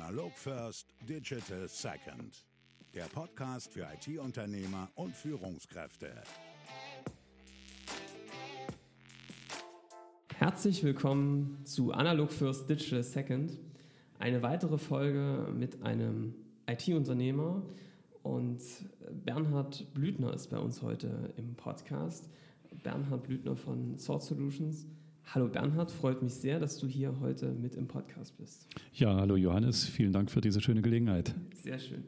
[0.00, 2.46] Analog First, Digital Second.
[2.94, 6.12] Der Podcast für IT-Unternehmer und Führungskräfte.
[10.36, 13.58] Herzlich willkommen zu Analog First, Digital Second.
[14.20, 16.32] Eine weitere Folge mit einem
[16.68, 17.62] IT-Unternehmer.
[18.22, 18.62] Und
[19.24, 22.30] Bernhard Blüthner ist bei uns heute im Podcast.
[22.84, 24.86] Bernhard Blüthner von Sword Solutions.
[25.34, 28.66] Hallo Bernhard, freut mich sehr, dass du hier heute mit im Podcast bist.
[28.94, 31.34] Ja, hallo Johannes, vielen Dank für diese schöne Gelegenheit.
[31.52, 32.04] Sehr schön.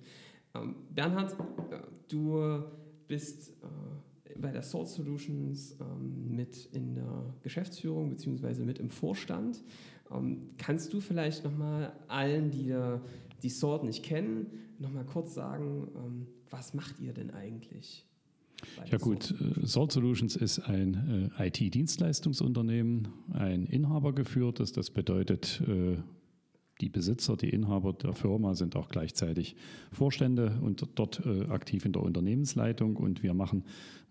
[0.54, 1.34] Ähm, Bernhard,
[1.70, 2.62] äh, du
[3.08, 8.64] bist äh, bei der Sword Solutions ähm, mit in der Geschäftsführung bzw.
[8.64, 9.62] mit im Vorstand.
[10.10, 12.74] Ähm, kannst du vielleicht nochmal allen, die
[13.42, 14.46] die Sword nicht kennen,
[14.78, 18.06] nochmal kurz sagen, was macht ihr denn eigentlich?
[18.90, 24.72] Ja gut, äh, Salt Solutions ist ein äh, IT-Dienstleistungsunternehmen, ein Inhaber geführtes.
[24.72, 25.96] Das bedeutet, äh,
[26.80, 29.56] die Besitzer, die Inhaber der Firma sind auch gleichzeitig
[29.92, 32.96] Vorstände und dort äh, aktiv in der Unternehmensleitung.
[32.96, 33.64] Und wir machen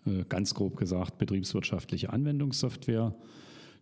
[0.06, 3.16] äh, ganz grob gesagt betriebswirtschaftliche Anwendungssoftware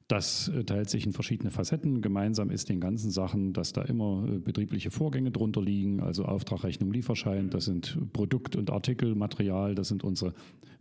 [0.08, 2.02] das äh, teilt sich in verschiedene Facetten.
[2.02, 6.64] Gemeinsam ist den ganzen Sachen, dass da immer äh, betriebliche Vorgänge drunter liegen, also Auftrag,
[6.64, 10.34] Rechnung, Lieferschein, das sind Produkt- und Artikelmaterial, das sind unsere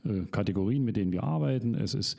[0.05, 1.75] äh, Kategorien, mit denen wir arbeiten.
[1.75, 2.19] Es ist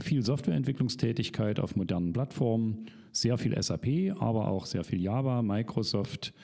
[0.00, 6.34] viel Softwareentwicklungstätigkeit auf modernen Plattformen, sehr viel SAP, aber auch sehr viel Java, Microsoft,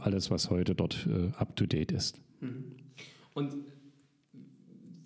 [0.00, 2.18] alles, was heute dort up-to-date ist.
[2.40, 2.64] Mhm.
[3.34, 3.52] Und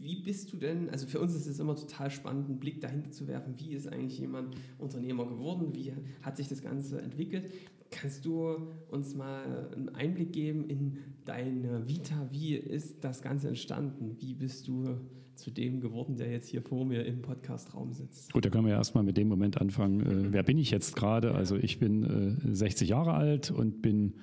[0.06, 3.10] wie bist du denn, also für uns ist es immer total spannend, einen Blick dahinter
[3.10, 7.50] zu werfen, wie ist eigentlich jemand Unternehmer geworden, wie hat sich das Ganze entwickelt.
[7.90, 8.56] Kannst du
[8.88, 12.28] uns mal einen Einblick geben in deine Vita?
[12.30, 14.16] Wie ist das Ganze entstanden?
[14.20, 14.96] Wie bist du
[15.34, 18.32] zu dem geworden, der jetzt hier vor mir im Podcastraum sitzt?
[18.32, 20.00] Gut, da können wir erstmal mit dem Moment anfangen.
[20.00, 21.34] Äh, wer bin ich jetzt gerade?
[21.34, 24.14] Also ich bin äh, 60 Jahre alt und bin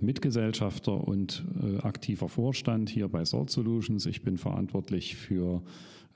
[0.00, 4.06] Mitgesellschafter und äh, aktiver Vorstand hier bei Salt Solutions.
[4.06, 5.62] Ich bin verantwortlich für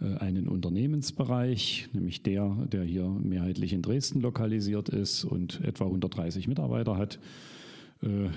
[0.00, 6.48] äh, einen Unternehmensbereich, nämlich der, der hier mehrheitlich in Dresden lokalisiert ist und etwa 130
[6.48, 7.18] Mitarbeiter hat.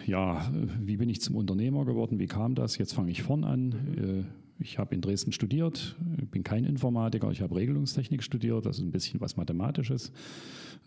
[0.05, 0.49] Ja,
[0.81, 2.19] wie bin ich zum Unternehmer geworden?
[2.19, 2.77] Wie kam das?
[2.77, 4.25] Jetzt fange ich vorn an.
[4.59, 5.95] Ich habe in Dresden studiert,
[6.31, 10.11] bin kein Informatiker, ich habe Regelungstechnik studiert, ist ein bisschen was Mathematisches.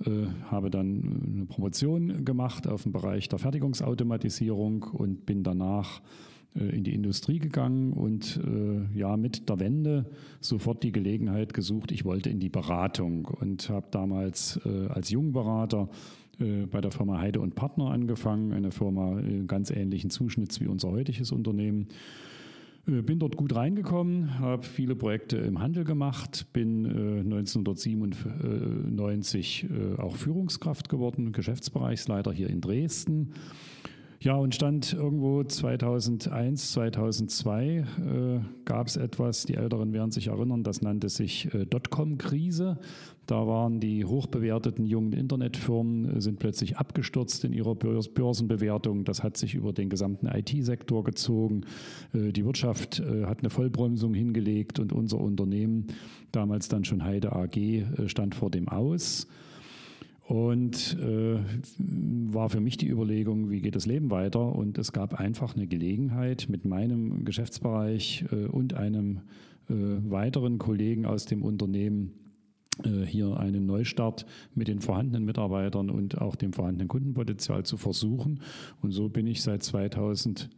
[0.04, 6.00] Äh, habe dann eine Promotion gemacht auf dem Bereich der Fertigungsautomatisierung und bin danach
[6.54, 10.06] äh, in die Industrie gegangen und äh, ja mit der Wende
[10.40, 11.92] sofort die Gelegenheit gesucht.
[11.92, 15.88] Ich wollte in die Beratung und habe damals äh, als Jungberater
[16.40, 20.66] äh, bei der Firma Heide und Partner angefangen, eine Firma äh, ganz ähnlichen Zuschnitts wie
[20.66, 21.88] unser heutiges Unternehmen
[22.86, 30.16] bin dort gut reingekommen, habe viele Projekte im Handel gemacht, bin 1997 äh, äh, auch
[30.16, 33.34] Führungskraft geworden, Geschäftsbereichsleiter hier in Dresden.
[34.22, 37.84] Ja, und stand irgendwo 2001, 2002 äh,
[38.66, 42.76] gab es etwas, die Älteren werden sich erinnern, das nannte sich äh, Dotcom-Krise.
[43.30, 49.04] Da waren die hochbewerteten jungen Internetfirmen, äh, sind plötzlich abgestürzt in ihrer Börsenbewertung.
[49.04, 51.60] Das hat sich über den gesamten IT-Sektor gezogen.
[52.12, 55.86] Äh, die Wirtschaft äh, hat eine Vollbremsung hingelegt und unser Unternehmen,
[56.32, 59.28] damals dann schon Heide AG, stand vor dem Aus.
[60.26, 61.38] Und äh,
[62.32, 64.56] war für mich die Überlegung, wie geht das Leben weiter?
[64.56, 69.20] Und es gab einfach eine Gelegenheit mit meinem Geschäftsbereich äh, und einem
[69.68, 72.19] äh, weiteren Kollegen aus dem Unternehmen,
[73.06, 78.40] hier einen Neustart mit den vorhandenen Mitarbeitern und auch dem vorhandenen Kundenpotenzial zu versuchen.
[78.82, 80.48] Und so bin ich seit 2002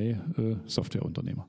[0.00, 0.18] äh,
[0.66, 1.46] Softwareunternehmer.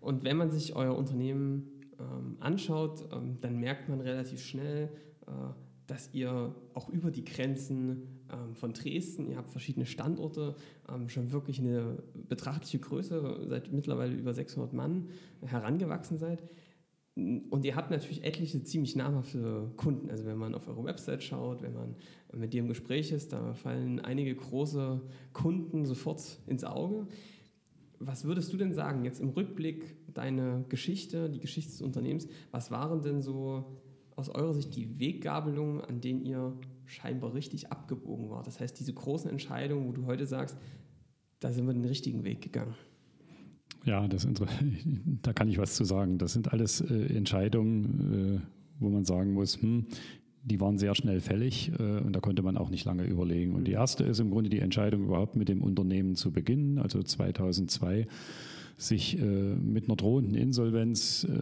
[0.00, 4.88] Und wenn man sich euer Unternehmen ähm, anschaut, ähm, dann merkt man relativ schnell,
[5.26, 5.30] äh,
[5.86, 10.54] dass ihr auch über die Grenzen ähm, von Dresden, ihr habt verschiedene Standorte,
[11.08, 15.08] schon wirklich eine betrachtliche Größe, seit mittlerweile über 600 Mann
[15.42, 16.42] herangewachsen seid.
[17.18, 20.08] Und ihr habt natürlich etliche ziemlich namhafte Kunden.
[20.08, 21.96] Also wenn man auf eure Website schaut, wenn man
[22.32, 25.00] mit dir im Gespräch ist, da fallen einige große
[25.32, 27.08] Kunden sofort ins Auge.
[27.98, 32.70] Was würdest du denn sagen, jetzt im Rückblick, deine Geschichte, die Geschichte des Unternehmens, was
[32.70, 33.64] waren denn so
[34.14, 38.46] aus eurer Sicht die Weggabelungen, an denen ihr scheinbar richtig abgebogen wart?
[38.46, 40.56] Das heißt, diese großen Entscheidungen, wo du heute sagst,
[41.40, 42.74] da sind wir den richtigen Weg gegangen.
[43.84, 44.26] Ja, das,
[45.22, 46.18] da kann ich was zu sagen.
[46.18, 49.86] Das sind alles äh, Entscheidungen, äh, wo man sagen muss, hm,
[50.44, 53.54] die waren sehr schnell fällig äh, und da konnte man auch nicht lange überlegen.
[53.54, 53.78] Und die mhm.
[53.78, 58.06] erste ist im Grunde die Entscheidung, überhaupt mit dem Unternehmen zu beginnen, also 2002
[58.78, 61.34] sich äh, mit einer drohenden Insolvenz äh,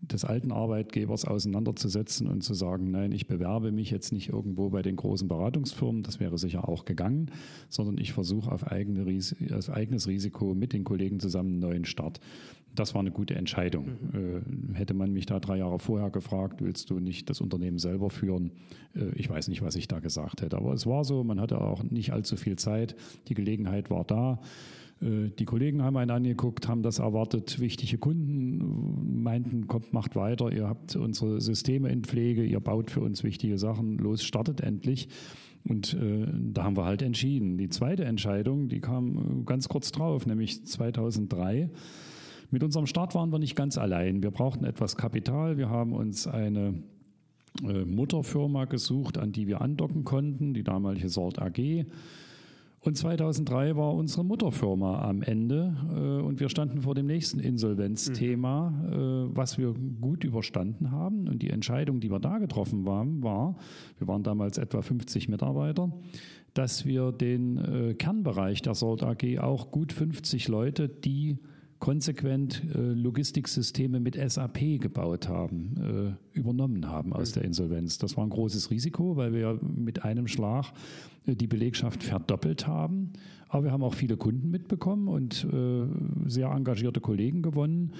[0.00, 4.80] des alten Arbeitgebers auseinanderzusetzen und zu sagen, nein, ich bewerbe mich jetzt nicht irgendwo bei
[4.80, 7.32] den großen Beratungsfirmen, das wäre sicher auch gegangen,
[7.68, 9.04] sondern ich versuche auf, eigene,
[9.52, 12.20] auf eigenes Risiko mit den Kollegen zusammen einen neuen Start.
[12.74, 13.98] Das war eine gute Entscheidung.
[14.12, 14.74] Mhm.
[14.74, 18.08] Äh, hätte man mich da drei Jahre vorher gefragt, willst du nicht das Unternehmen selber
[18.08, 18.52] führen?
[18.94, 20.56] Äh, ich weiß nicht, was ich da gesagt hätte.
[20.56, 22.94] Aber es war so, man hatte auch nicht allzu viel Zeit.
[23.28, 24.40] Die Gelegenheit war da.
[25.02, 27.60] Äh, die Kollegen haben einen angeguckt, haben das erwartet.
[27.60, 30.52] Wichtige Kunden meinten, kommt, macht weiter.
[30.52, 33.98] Ihr habt unsere Systeme in Pflege, ihr baut für uns wichtige Sachen.
[33.98, 35.08] Los, startet endlich.
[35.64, 37.56] Und äh, da haben wir halt entschieden.
[37.56, 41.70] Die zweite Entscheidung, die kam ganz kurz drauf, nämlich 2003.
[42.50, 44.22] Mit unserem Start waren wir nicht ganz allein.
[44.22, 45.56] Wir brauchten etwas Kapital.
[45.56, 46.74] Wir haben uns eine
[47.62, 51.86] äh, Mutterfirma gesucht, an die wir andocken konnten, die damalige Sort AG.
[52.84, 58.70] Und 2003 war unsere Mutterfirma am Ende äh, und wir standen vor dem nächsten Insolvenzthema,
[58.70, 58.92] mhm.
[58.92, 61.28] äh, was wir gut überstanden haben.
[61.28, 63.56] Und die Entscheidung, die wir da getroffen haben, war,
[63.98, 65.92] wir waren damals etwa 50 Mitarbeiter,
[66.54, 71.38] dass wir den äh, Kernbereich der Salt AG auch gut 50 Leute, die
[71.78, 77.34] konsequent äh, Logistiksysteme mit SAP gebaut haben, äh, übernommen haben aus mhm.
[77.34, 77.98] der Insolvenz.
[77.98, 80.72] Das war ein großes Risiko, weil wir mit einem Schlag
[81.26, 83.12] die Belegschaft verdoppelt haben.
[83.48, 85.86] Aber wir haben auch viele Kunden mitbekommen und äh,
[86.28, 87.92] sehr engagierte Kollegen gewonnen.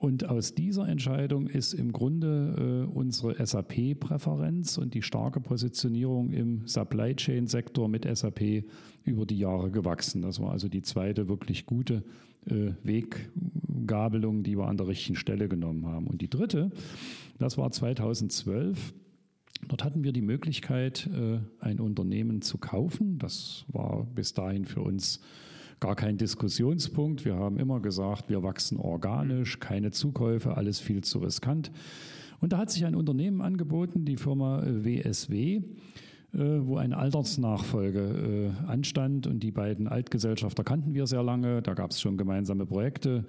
[0.00, 6.66] Und aus dieser Entscheidung ist im Grunde äh, unsere SAP-Präferenz und die starke Positionierung im
[6.66, 8.64] Supply Chain-Sektor mit SAP
[9.04, 10.22] über die Jahre gewachsen.
[10.22, 12.02] Das war also die zweite wirklich gute
[12.46, 16.06] äh, Weggabelung, die wir an der richtigen Stelle genommen haben.
[16.06, 16.70] Und die dritte,
[17.38, 18.94] das war 2012.
[19.68, 23.18] Dort hatten wir die Möglichkeit, äh, ein Unternehmen zu kaufen.
[23.18, 25.20] Das war bis dahin für uns
[25.78, 27.24] gar kein Diskussionspunkt.
[27.24, 31.70] Wir haben immer gesagt, wir wachsen organisch, keine Zukäufe, alles viel zu riskant.
[32.40, 35.62] Und da hat sich ein Unternehmen angeboten, die Firma WSW.
[36.32, 39.26] Äh, wo eine Altersnachfolge äh, anstand.
[39.26, 41.60] Und die beiden Altgesellschafter kannten wir sehr lange.
[41.60, 43.24] Da gab es schon gemeinsame Projekte.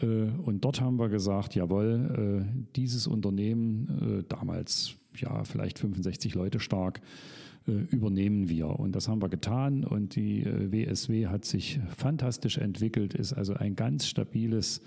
[0.00, 2.46] Äh, und dort haben wir gesagt, jawohl,
[2.76, 7.00] dieses Unternehmen, damals ja vielleicht 65 Leute stark,
[7.66, 8.78] übernehmen wir.
[8.78, 9.84] Und das haben wir getan.
[9.84, 14.82] Und die WSW hat sich fantastisch entwickelt, ist also ein ganz stabiles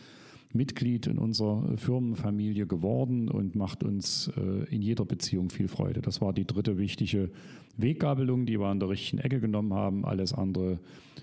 [0.53, 6.01] Mitglied in unserer Firmenfamilie geworden und macht uns äh, in jeder Beziehung viel Freude.
[6.01, 7.31] Das war die dritte wichtige
[7.75, 10.05] Weggabelung, die wir an der richtigen Ecke genommen haben.
[10.05, 10.79] Alles andere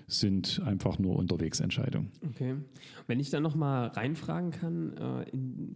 [0.07, 2.11] sind einfach nur Unterwegsentscheidungen.
[2.29, 2.55] Okay.
[3.07, 5.75] Wenn ich da nochmal reinfragen kann, äh, in,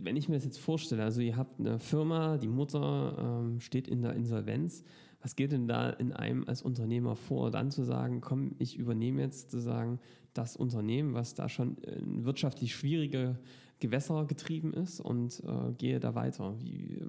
[0.00, 3.88] wenn ich mir das jetzt vorstelle, also ihr habt eine Firma, die Mutter ähm, steht
[3.88, 4.84] in der Insolvenz.
[5.20, 9.20] Was geht denn da in einem als Unternehmer vor, dann zu sagen, komm, ich übernehme
[9.20, 9.98] jetzt zu sagen,
[10.32, 13.38] das Unternehmen, was da schon in wirtschaftlich schwierige
[13.80, 16.54] Gewässer getrieben ist und äh, gehe da weiter.
[16.60, 17.00] Wie,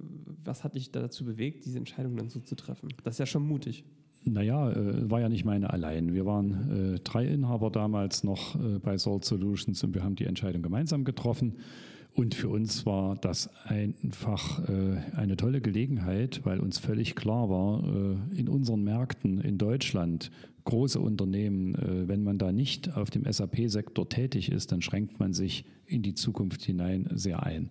[0.44, 2.90] was hat dich dazu bewegt, diese Entscheidung dann so zu treffen?
[3.04, 3.84] Das ist ja schon mutig.
[4.26, 6.14] Naja, äh, war ja nicht meine allein.
[6.14, 10.26] Wir waren äh, drei Inhaber damals noch äh, bei Salt Solutions und wir haben die
[10.26, 11.58] Entscheidung gemeinsam getroffen.
[12.20, 17.82] Und für uns war das einfach äh, eine tolle Gelegenheit, weil uns völlig klar war,
[17.82, 20.30] äh, in unseren Märkten in Deutschland
[20.70, 25.34] große Unternehmen, äh, wenn man da nicht auf dem SAP-Sektor tätig ist, dann schränkt man
[25.34, 27.64] sich in die Zukunft hinein sehr ein.
[27.64, 27.70] Mhm.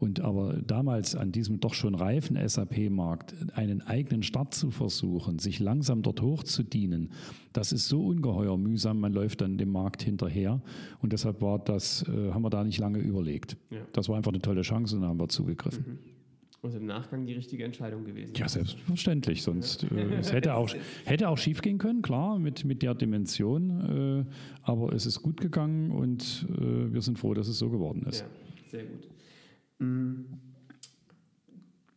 [0.00, 5.60] Und aber damals an diesem doch schon reifen SAP-Markt einen eigenen Start zu versuchen, sich
[5.60, 7.10] langsam dort hochzudienen,
[7.52, 10.60] das ist so ungeheuer mühsam, man läuft dann dem Markt hinterher.
[11.00, 13.56] Und deshalb war das, äh, haben wir da nicht lange überlegt.
[13.70, 13.78] Ja.
[13.92, 15.84] Das war einfach eine tolle Chance und da haben wir zugegriffen.
[15.86, 16.19] Mhm.
[16.62, 18.34] Und im Nachgang die richtige Entscheidung gewesen.
[18.34, 19.42] Ja, selbstverständlich.
[19.42, 20.70] Sonst äh, es hätte auch,
[21.06, 24.26] hätte auch schief gehen können, klar, mit, mit der Dimension.
[24.28, 24.30] Äh,
[24.62, 28.20] aber es ist gut gegangen und äh, wir sind froh, dass es so geworden ist.
[28.20, 28.26] Ja,
[28.70, 29.08] sehr gut.
[29.78, 30.24] Mm.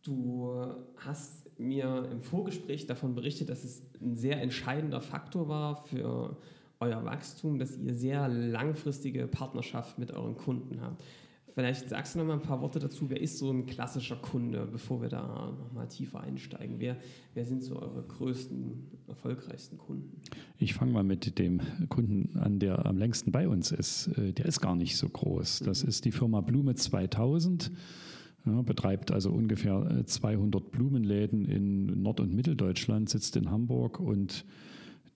[0.02, 0.50] Du
[0.96, 6.36] hast mir im Vorgespräch davon berichtet, dass es ein sehr entscheidender Faktor war für
[6.80, 11.02] euer Wachstum, dass ihr sehr langfristige Partnerschaft mit euren Kunden habt.
[11.54, 13.08] Vielleicht sagst du noch mal ein paar Worte dazu.
[13.10, 16.80] Wer ist so ein klassischer Kunde, bevor wir da noch mal tiefer einsteigen?
[16.80, 16.96] Wer,
[17.34, 20.20] wer sind so eure größten, erfolgreichsten Kunden?
[20.58, 24.08] Ich fange mal mit dem Kunden an, der am längsten bei uns ist.
[24.18, 25.60] Äh, der ist gar nicht so groß.
[25.60, 25.90] Das mhm.
[25.90, 27.70] ist die Firma Blume 2000.
[28.46, 34.44] Ja, betreibt also ungefähr 200 äh, Blumenläden in Nord- und Mitteldeutschland, sitzt in Hamburg und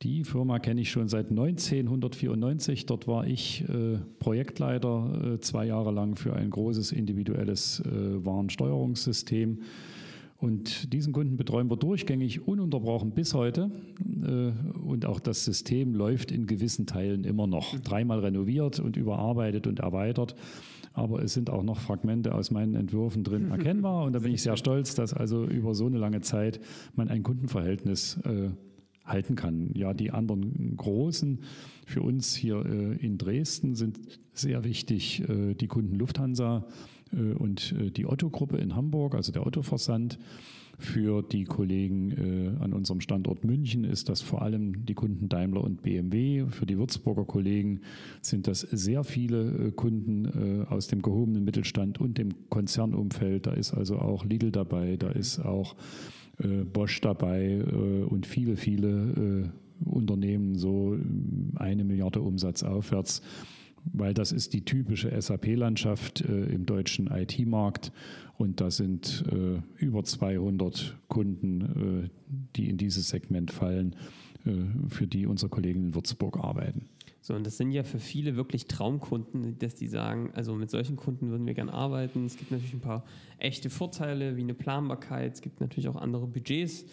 [0.02, 2.86] die Firma kenne ich schon seit 1994.
[2.86, 9.62] Dort war ich äh, Projektleiter äh, zwei Jahre lang für ein großes individuelles äh, Warensteuerungssystem.
[10.36, 13.72] Und diesen Kunden betreuen wir durchgängig ununterbrochen bis heute.
[14.22, 17.76] Äh, und auch das System läuft in gewissen Teilen immer noch.
[17.80, 20.36] Dreimal renoviert und überarbeitet und erweitert.
[20.92, 24.04] aber es sind auch noch Fragmente aus meinen Entwürfen drin erkennbar.
[24.04, 26.60] Und da bin ich sehr stolz, dass also über so eine lange Zeit
[26.94, 28.50] man ein Kundenverhältnis äh,
[29.08, 29.70] halten kann.
[29.74, 31.40] Ja, die anderen großen
[31.88, 33.98] für uns hier äh, in Dresden sind
[34.34, 35.26] sehr wichtig.
[35.28, 36.66] Äh, die Kunden Lufthansa
[37.12, 40.18] äh, und die Otto-Gruppe in Hamburg, also der Otto-Versand.
[40.80, 45.82] Für die Kollegen an unserem Standort München ist das vor allem die Kunden Daimler und
[45.82, 46.46] BMW.
[46.50, 47.80] Für die Würzburger Kollegen
[48.22, 53.48] sind das sehr viele Kunden aus dem gehobenen Mittelstand und dem Konzernumfeld.
[53.48, 55.74] Da ist also auch Lidl dabei, da ist auch
[56.64, 59.50] Bosch dabei äh, und viele, viele
[59.84, 60.96] äh, Unternehmen so
[61.56, 63.22] eine Milliarde Umsatz aufwärts
[63.92, 67.92] weil das ist die typische SAP-Landschaft äh, im deutschen IT-Markt
[68.36, 72.08] und da sind äh, über 200 Kunden, äh,
[72.56, 73.96] die in dieses Segment fallen,
[74.88, 76.88] für die unsere Kollegen in Würzburg arbeiten.
[77.28, 80.96] So, und das sind ja für viele wirklich Traumkunden, dass die sagen, also mit solchen
[80.96, 82.24] Kunden würden wir gerne arbeiten.
[82.24, 83.04] Es gibt natürlich ein paar
[83.36, 85.34] echte Vorteile, wie eine Planbarkeit.
[85.34, 86.86] Es gibt natürlich auch andere Budgets.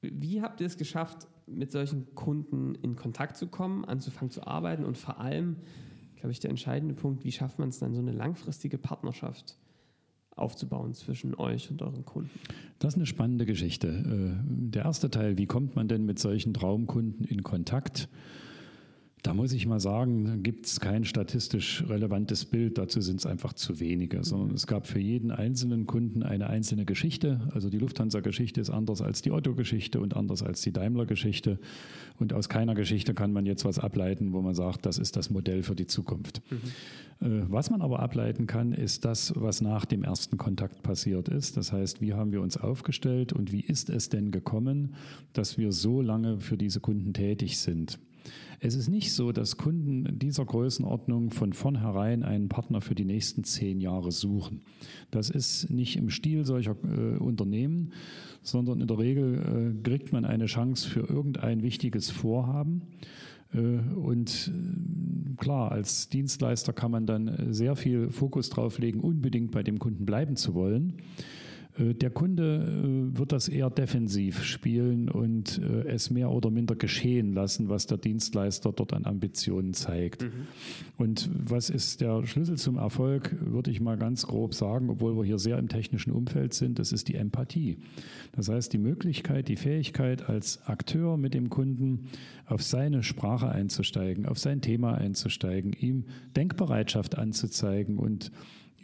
[0.00, 4.82] Wie habt ihr es geschafft, mit solchen Kunden in Kontakt zu kommen, anzufangen zu arbeiten
[4.82, 5.56] und vor allem,
[6.16, 9.58] glaube ich, der entscheidende Punkt, wie schafft man es dann, so eine langfristige Partnerschaft
[10.36, 12.30] aufzubauen zwischen euch und euren Kunden?
[12.78, 13.88] Das ist eine spannende Geschichte.
[13.88, 18.08] Äh, der erste Teil, wie kommt man denn mit solchen Traumkunden in Kontakt?
[19.24, 23.54] Da muss ich mal sagen, gibt es kein statistisch relevantes Bild, dazu sind es einfach
[23.54, 27.40] zu wenige, sondern es gab für jeden einzelnen Kunden eine einzelne Geschichte.
[27.54, 31.58] Also die Lufthansa-Geschichte ist anders als die Otto-Geschichte und anders als die Daimler-Geschichte.
[32.18, 35.30] Und aus keiner Geschichte kann man jetzt was ableiten, wo man sagt, das ist das
[35.30, 36.42] Modell für die Zukunft.
[37.20, 37.46] Mhm.
[37.50, 41.56] Was man aber ableiten kann, ist das, was nach dem ersten Kontakt passiert ist.
[41.56, 44.96] Das heißt, wie haben wir uns aufgestellt und wie ist es denn gekommen,
[45.32, 47.98] dass wir so lange für diese Kunden tätig sind?
[48.60, 53.44] Es ist nicht so, dass Kunden dieser Größenordnung von vornherein einen Partner für die nächsten
[53.44, 54.62] zehn Jahre suchen.
[55.10, 57.92] Das ist nicht im Stil solcher äh, Unternehmen,
[58.42, 62.82] sondern in der Regel äh, kriegt man eine Chance für irgendein wichtiges Vorhaben.
[63.52, 69.50] Äh, und äh, klar, als Dienstleister kann man dann sehr viel Fokus drauf legen, unbedingt
[69.50, 70.94] bei dem Kunden bleiben zu wollen.
[71.78, 76.76] Äh, der Kunde äh, wird das eher defensiv spielen und äh, es mehr oder minder
[76.76, 80.22] geschehen lassen, was der Dienstleister dort an Ambitionen zeigt.
[80.22, 80.46] Mhm.
[80.96, 85.24] Und was ist der Schlüssel zum Erfolg, würde ich mal ganz grob sagen, obwohl wir
[85.24, 87.78] hier sehr im technischen Umfeld sind, das ist die Empathie.
[88.32, 92.06] Das heißt, die Möglichkeit, die Fähigkeit als Akteur mit dem Kunden
[92.46, 96.04] auf seine Sprache einzusteigen, auf sein Thema einzusteigen, ihm
[96.36, 98.30] Denkbereitschaft anzuzeigen und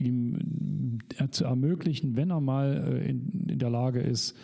[0.00, 4.34] ihm äh, zu ermöglichen, wenn er mal äh, in, in der Lage ist,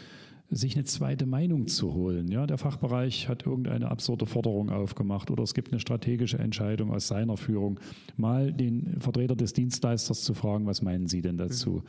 [0.49, 2.29] sich eine zweite Meinung zu holen.
[2.29, 7.09] Ja, der Fachbereich hat irgendeine absurde Forderung aufgemacht oder es gibt eine strategische Entscheidung aus
[7.09, 7.81] seiner Führung,
[8.17, 11.71] mal den Vertreter des Dienstleisters zu fragen, was meinen Sie denn dazu?
[11.71, 11.83] Mhm.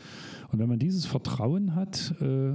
[0.52, 2.54] Und wenn man dieses Vertrauen hat, äh,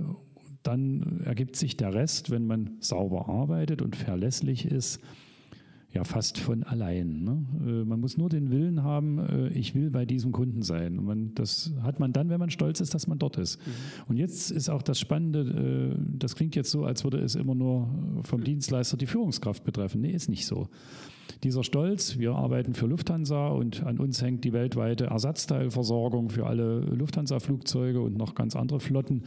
[0.62, 5.00] dann ergibt sich der Rest, wenn man sauber arbeitet und verlässlich ist,
[5.93, 7.23] ja fast von allein.
[7.23, 7.47] Ne?
[7.61, 10.99] Äh, man muss nur den Willen haben, äh, ich will bei diesem Kunden sein.
[10.99, 13.59] Und man, das hat man dann, wenn man stolz ist, dass man dort ist.
[13.67, 13.73] Mhm.
[14.09, 17.55] Und jetzt ist auch das Spannende, äh, das klingt jetzt so, als würde es immer
[17.55, 17.89] nur
[18.23, 20.01] vom Dienstleister die Führungskraft betreffen.
[20.01, 20.69] Nee, ist nicht so.
[21.43, 26.83] Dieser Stolz, wir arbeiten für Lufthansa und an uns hängt die weltweite Ersatzteilversorgung für alle
[26.83, 29.25] Lufthansa-Flugzeuge und noch ganz andere Flotten.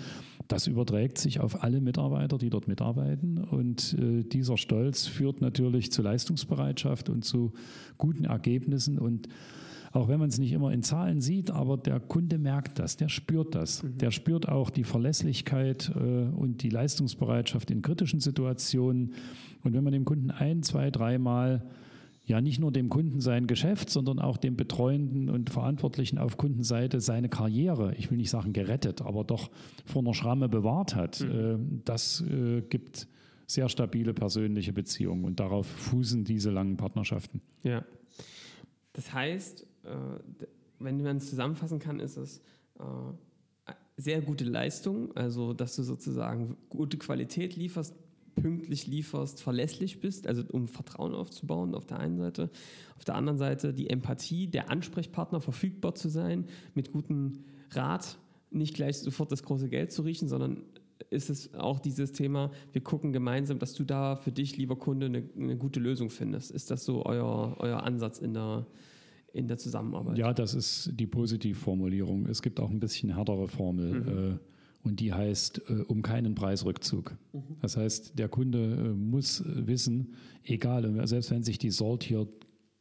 [0.48, 3.38] Das überträgt sich auf alle Mitarbeiter, die dort mitarbeiten.
[3.40, 7.52] Und äh, dieser Stolz führt natürlich zu Leistungsbereitschaft und zu
[7.98, 8.98] guten Ergebnissen.
[8.98, 9.28] Und
[9.92, 13.10] auch wenn man es nicht immer in Zahlen sieht, aber der Kunde merkt das, der
[13.10, 13.84] spürt das.
[13.84, 13.98] Mhm.
[13.98, 19.16] Der spürt auch die Verlässlichkeit äh, und die Leistungsbereitschaft in kritischen Situationen.
[19.66, 21.62] Und wenn man dem Kunden ein, zwei, dreimal
[22.26, 27.00] ja nicht nur dem Kunden sein Geschäft, sondern auch dem Betreuenden und Verantwortlichen auf Kundenseite
[27.00, 29.52] seine Karriere, ich will nicht sagen gerettet, aber doch
[29.86, 31.22] vor einer Schramme bewahrt hat.
[31.22, 31.32] Mhm.
[31.32, 33.08] Äh, das äh, gibt
[33.48, 37.42] sehr stabile persönliche Beziehungen und darauf fußen diese langen Partnerschaften.
[37.62, 37.86] Ja.
[38.94, 39.88] Das heißt, äh,
[40.80, 42.42] wenn man es zusammenfassen kann, ist es
[43.98, 47.96] sehr gute Leistung, also dass du sozusagen gute Qualität lieferst,
[48.36, 52.50] pünktlich lieferst, verlässlich bist, also um Vertrauen aufzubauen auf der einen Seite.
[52.98, 58.18] Auf der anderen Seite die Empathie, der Ansprechpartner verfügbar zu sein, mit gutem Rat,
[58.52, 60.64] nicht gleich sofort das große Geld zu riechen, sondern
[61.10, 65.08] ist es auch dieses Thema, wir gucken gemeinsam, dass du da für dich, lieber Kunde,
[65.08, 66.52] eine, eine gute Lösung findest.
[66.52, 68.66] Ist das so euer, euer Ansatz in der,
[69.34, 70.18] in der Zusammenarbeit?
[70.18, 72.28] Ja, das ist die Positivformulierung.
[72.28, 74.02] Es gibt auch ein bisschen härtere Formel.
[74.02, 74.08] Mhm.
[74.34, 74.38] Äh,
[74.86, 77.18] und die heißt äh, um keinen Preisrückzug.
[77.34, 77.58] Mhm.
[77.62, 80.14] Das heißt, der Kunde äh, muss wissen,
[80.44, 82.28] egal, selbst wenn sich die Salt hier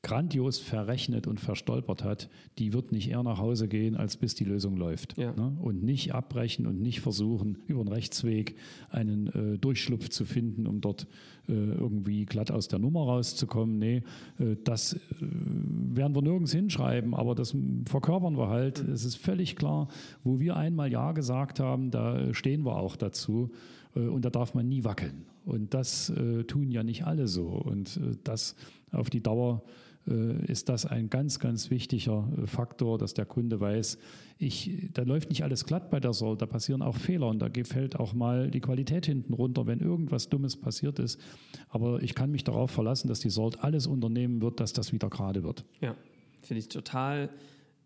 [0.04, 4.44] grandios verrechnet und verstolpert hat, die wird nicht eher nach Hause gehen, als bis die
[4.44, 5.18] Lösung läuft.
[5.18, 5.32] Ja.
[5.32, 5.56] Ne?
[5.60, 8.54] Und nicht abbrechen und nicht versuchen, über den Rechtsweg
[8.90, 11.08] einen äh, Durchschlupf zu finden, um dort
[11.48, 13.78] äh, irgendwie glatt aus der Nummer rauszukommen.
[13.78, 14.02] Nee,
[14.38, 17.56] äh, das äh, werden wir nirgends hinschreiben, aber das
[17.86, 18.86] verkörpern wir halt.
[18.86, 18.92] Mhm.
[18.92, 19.88] Es ist völlig klar,
[20.22, 23.50] wo wir einmal Ja gesagt haben, da stehen wir auch dazu.
[23.96, 25.24] Äh, und da darf man nie wackeln.
[25.46, 27.46] Und das äh, tun ja nicht alle so.
[27.46, 28.54] Und das
[28.92, 29.62] auf die Dauer
[30.06, 33.98] ist das ein ganz, ganz wichtiger äh, Faktor, dass der Kunde weiß,
[34.38, 37.48] ich, da läuft nicht alles glatt bei der Soll, da passieren auch Fehler und da
[37.64, 41.20] fällt auch mal die Qualität hinten runter, wenn irgendwas Dummes passiert ist.
[41.68, 45.08] Aber ich kann mich darauf verlassen, dass die Salt alles unternehmen wird, dass das wieder
[45.08, 45.64] gerade wird.
[45.80, 45.96] Ja,
[46.42, 47.30] finde ich total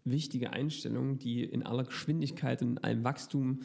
[0.05, 3.61] wichtige Einstellung, die in aller Geschwindigkeit in allem Wachstum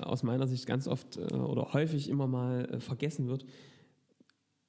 [0.00, 3.46] äh, aus meiner Sicht ganz oft oder häufig immer mal vergessen wird.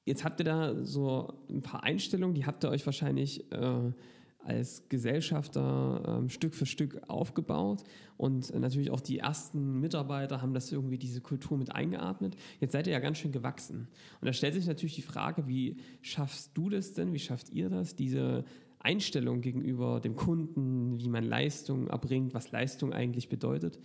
[0.08, 3.92] Jetzt habt ihr da so ein paar Einstellungen, die habt ihr euch wahrscheinlich äh,
[4.38, 7.84] als Gesellschafter äh, Stück für Stück aufgebaut
[8.16, 12.36] und natürlich auch die ersten Mitarbeiter haben das irgendwie diese Kultur mit eingeatmet.
[12.58, 13.88] Jetzt seid ihr ja ganz schön gewachsen.
[14.22, 17.68] Und da stellt sich natürlich die Frage, wie schaffst du das denn, wie schafft ihr
[17.68, 18.46] das, diese
[18.78, 23.78] Einstellung gegenüber dem Kunden, wie man Leistung erbringt, was Leistung eigentlich bedeutet,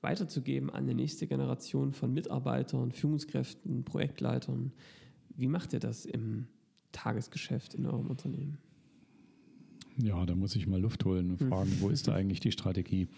[0.00, 4.72] weiterzugeben an die nächste Generation von Mitarbeitern, Führungskräften, Projektleitern.
[5.38, 6.46] Wie macht ihr das im
[6.92, 8.58] Tagesgeschäft in eurem Unternehmen?
[9.96, 11.48] Ja, da muss ich mal Luft holen und hm.
[11.48, 13.08] fragen, wo ist da eigentlich die Strategie?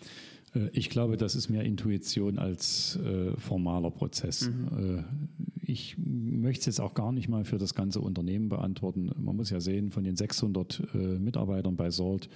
[0.54, 4.50] Äh, ich glaube, das ist mehr Intuition als äh, formaler Prozess.
[4.50, 4.98] Mhm.
[4.98, 5.02] Äh,
[5.62, 9.10] ich möchte es jetzt auch gar nicht mal für das ganze Unternehmen beantworten.
[9.18, 12.28] Man muss ja sehen, von den 600 äh, Mitarbeitern bei Salt,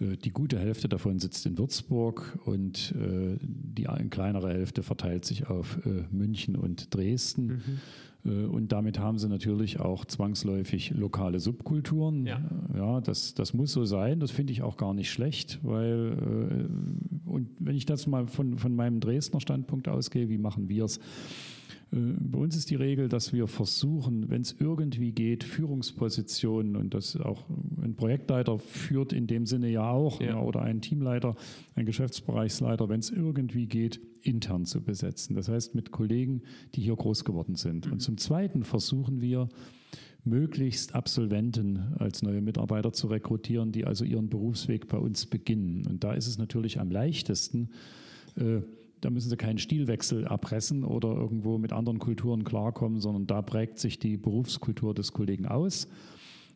[0.00, 5.78] die gute Hälfte davon sitzt in Würzburg und äh, die kleinere Hälfte verteilt sich auf
[6.10, 7.46] München und Dresden.
[7.46, 7.80] Mhm.
[8.24, 12.26] Äh, und damit haben sie natürlich auch zwangsläufig lokale Subkulturen.
[12.26, 12.40] Ja,
[12.74, 14.20] ja das, das muss so sein.
[14.20, 16.68] Das finde ich auch gar nicht schlecht, weil,
[17.26, 20.84] äh, und wenn ich das mal von, von meinem Dresdner Standpunkt ausgehe, wie machen wir
[20.84, 21.00] es?
[21.92, 26.94] Äh, bei uns ist die Regel, dass wir versuchen, wenn es irgendwie geht, Führungspositionen und
[26.94, 27.44] das auch
[27.82, 30.40] ein Projektleiter führt in dem Sinne ja auch ja.
[30.40, 31.36] oder ein Teamleiter,
[31.74, 35.34] ein Geschäftsbereichsleiter, wenn es irgendwie geht, intern zu besetzen.
[35.34, 36.42] Das heißt mit Kollegen,
[36.74, 37.86] die hier groß geworden sind.
[37.86, 37.92] Mhm.
[37.92, 39.48] Und zum Zweiten versuchen wir,
[40.24, 45.86] möglichst Absolventen als neue Mitarbeiter zu rekrutieren, die also ihren Berufsweg bei uns beginnen.
[45.86, 47.70] Und da ist es natürlich am leichtesten,
[48.36, 48.60] äh,
[49.02, 53.78] da müssen sie keinen Stilwechsel erpressen oder irgendwo mit anderen Kulturen klarkommen, sondern da prägt
[53.78, 55.88] sich die Berufskultur des Kollegen aus.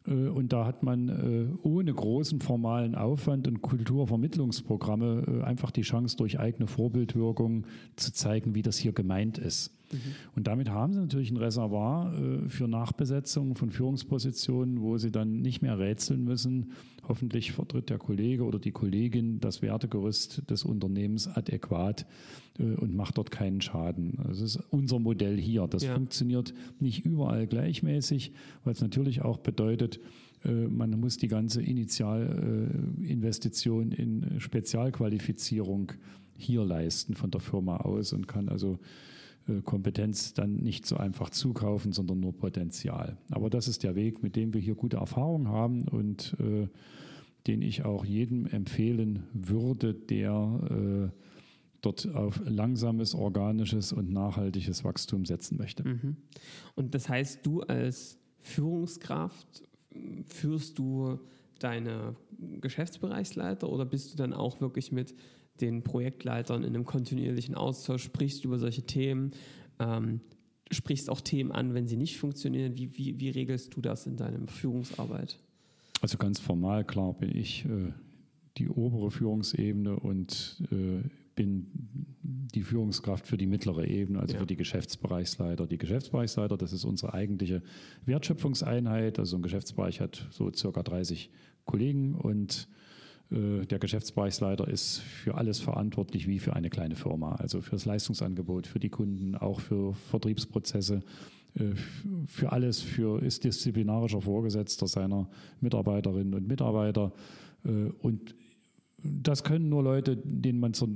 [0.07, 5.83] Äh, und da hat man äh, ohne großen formalen Aufwand und Kulturvermittlungsprogramme äh, einfach die
[5.83, 9.76] Chance, durch eigene Vorbildwirkung zu zeigen, wie das hier gemeint ist.
[9.93, 9.99] Mhm.
[10.35, 12.13] Und damit haben sie natürlich ein Reservoir
[12.49, 16.73] für Nachbesetzung von Führungspositionen, wo sie dann nicht mehr rätseln müssen.
[17.09, 22.05] Hoffentlich vertritt der Kollege oder die Kollegin das Wertegerüst des Unternehmens adäquat
[22.59, 24.19] und macht dort keinen Schaden.
[24.27, 25.69] Das ist unser Modell hier.
[25.69, 25.95] Das ja.
[25.95, 28.33] funktioniert nicht überall gleichmäßig,
[28.65, 30.01] weil es natürlich auch bedeutet,
[30.45, 35.93] äh, man muss die ganze Initialinvestition in Spezialqualifizierung
[36.37, 38.79] hier leisten von der Firma aus und kann also äh,
[39.63, 43.17] Kompetenz dann nicht so einfach zukaufen, sondern nur Potenzial.
[43.31, 46.69] Aber das ist der Weg, mit dem wir hier gute Erfahrungen haben und äh,
[47.47, 51.21] den ich auch jedem empfehlen würde, der äh,
[51.81, 55.87] dort auf langsames, organisches und nachhaltiges Wachstum setzen möchte.
[55.87, 56.17] Mhm.
[56.75, 59.63] Und das heißt, du als Führungskraft
[60.25, 61.19] führst du
[61.59, 62.17] deine
[62.61, 65.15] Geschäftsbereichsleiter oder bist du dann auch wirklich mit
[65.61, 69.33] den Projektleitern in einem kontinuierlichen Austausch, sprichst über solche Themen,
[69.79, 70.21] ähm,
[70.71, 72.77] sprichst auch Themen an, wenn sie nicht funktionieren?
[72.77, 75.39] Wie, wie, wie regelst du das in deiner Führungsarbeit?
[76.01, 77.93] Also ganz formal, klar, bin ich äh,
[78.59, 81.67] die obere Führungsebene und äh, bin
[82.23, 84.41] die Führungskraft für die mittlere Ebene, also ja.
[84.41, 85.67] für die Geschäftsbereichsleiter.
[85.67, 87.63] Die Geschäftsbereichsleiter, das ist unsere eigentliche
[88.07, 89.19] Wertschöpfungseinheit.
[89.19, 91.31] Also ein Geschäftsbereich hat so circa 30
[91.67, 92.69] Kollegen und
[93.29, 97.35] der Geschäftsbereichsleiter ist für alles verantwortlich wie für eine kleine Firma.
[97.35, 101.03] Also für das Leistungsangebot, für die Kunden, auch für Vertriebsprozesse,
[101.59, 101.75] äh,
[102.27, 105.29] für alles, für ist disziplinarischer Vorgesetzter seiner
[105.61, 107.13] Mitarbeiterinnen und Mitarbeiter
[107.65, 108.35] äh, und
[109.03, 110.89] das können nur Leute, denen man so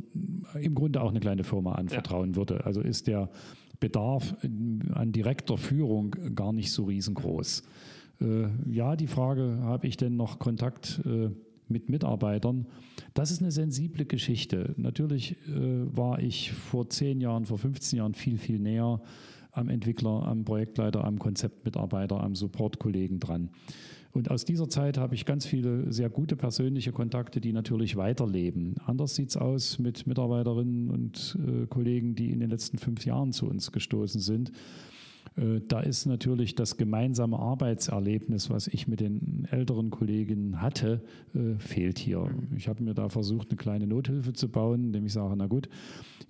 [0.59, 2.37] im Grunde auch eine kleine Firma anvertrauen ja.
[2.37, 2.65] würde.
[2.65, 3.31] Also ist der
[3.79, 7.63] Bedarf an direkter Führung gar nicht so riesengroß.
[8.21, 11.31] Äh, ja, die Frage, habe ich denn noch Kontakt äh,
[11.71, 12.67] mit Mitarbeitern?
[13.15, 14.75] Das ist eine sensible Geschichte.
[14.77, 19.01] Natürlich äh, war ich vor zehn Jahren, vor 15 Jahren viel, viel näher
[19.53, 23.51] am Entwickler, am Projektleiter, am Konzeptmitarbeiter, am Supportkollegen dran.
[24.13, 28.75] Und aus dieser Zeit habe ich ganz viele sehr gute persönliche Kontakte, die natürlich weiterleben.
[28.85, 33.33] Anders sieht es aus mit Mitarbeiterinnen und äh, Kollegen, die in den letzten fünf Jahren
[33.33, 34.51] zu uns gestoßen sind.
[35.37, 41.03] Äh, da ist natürlich das gemeinsame Arbeitserlebnis, was ich mit den älteren Kollegen hatte,
[41.35, 42.29] äh, fehlt hier.
[42.57, 45.69] Ich habe mir da versucht, eine kleine Nothilfe zu bauen, indem ich sage, na gut,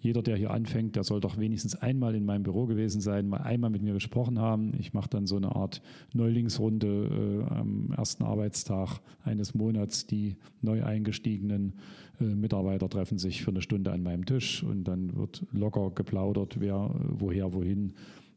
[0.00, 3.38] jeder, der hier anfängt, der soll doch wenigstens einmal in meinem Büro gewesen sein, mal
[3.38, 4.72] einmal mit mir gesprochen haben.
[4.78, 5.82] Ich mache dann so eine Art
[6.14, 10.06] Neulingsrunde äh, am ersten Arbeitstag eines Monats.
[10.06, 11.74] Die neu eingestiegenen
[12.18, 16.94] Mitarbeiter treffen sich für eine Stunde an meinem Tisch und dann wird locker geplaudert, wer
[17.08, 17.94] woher, wohin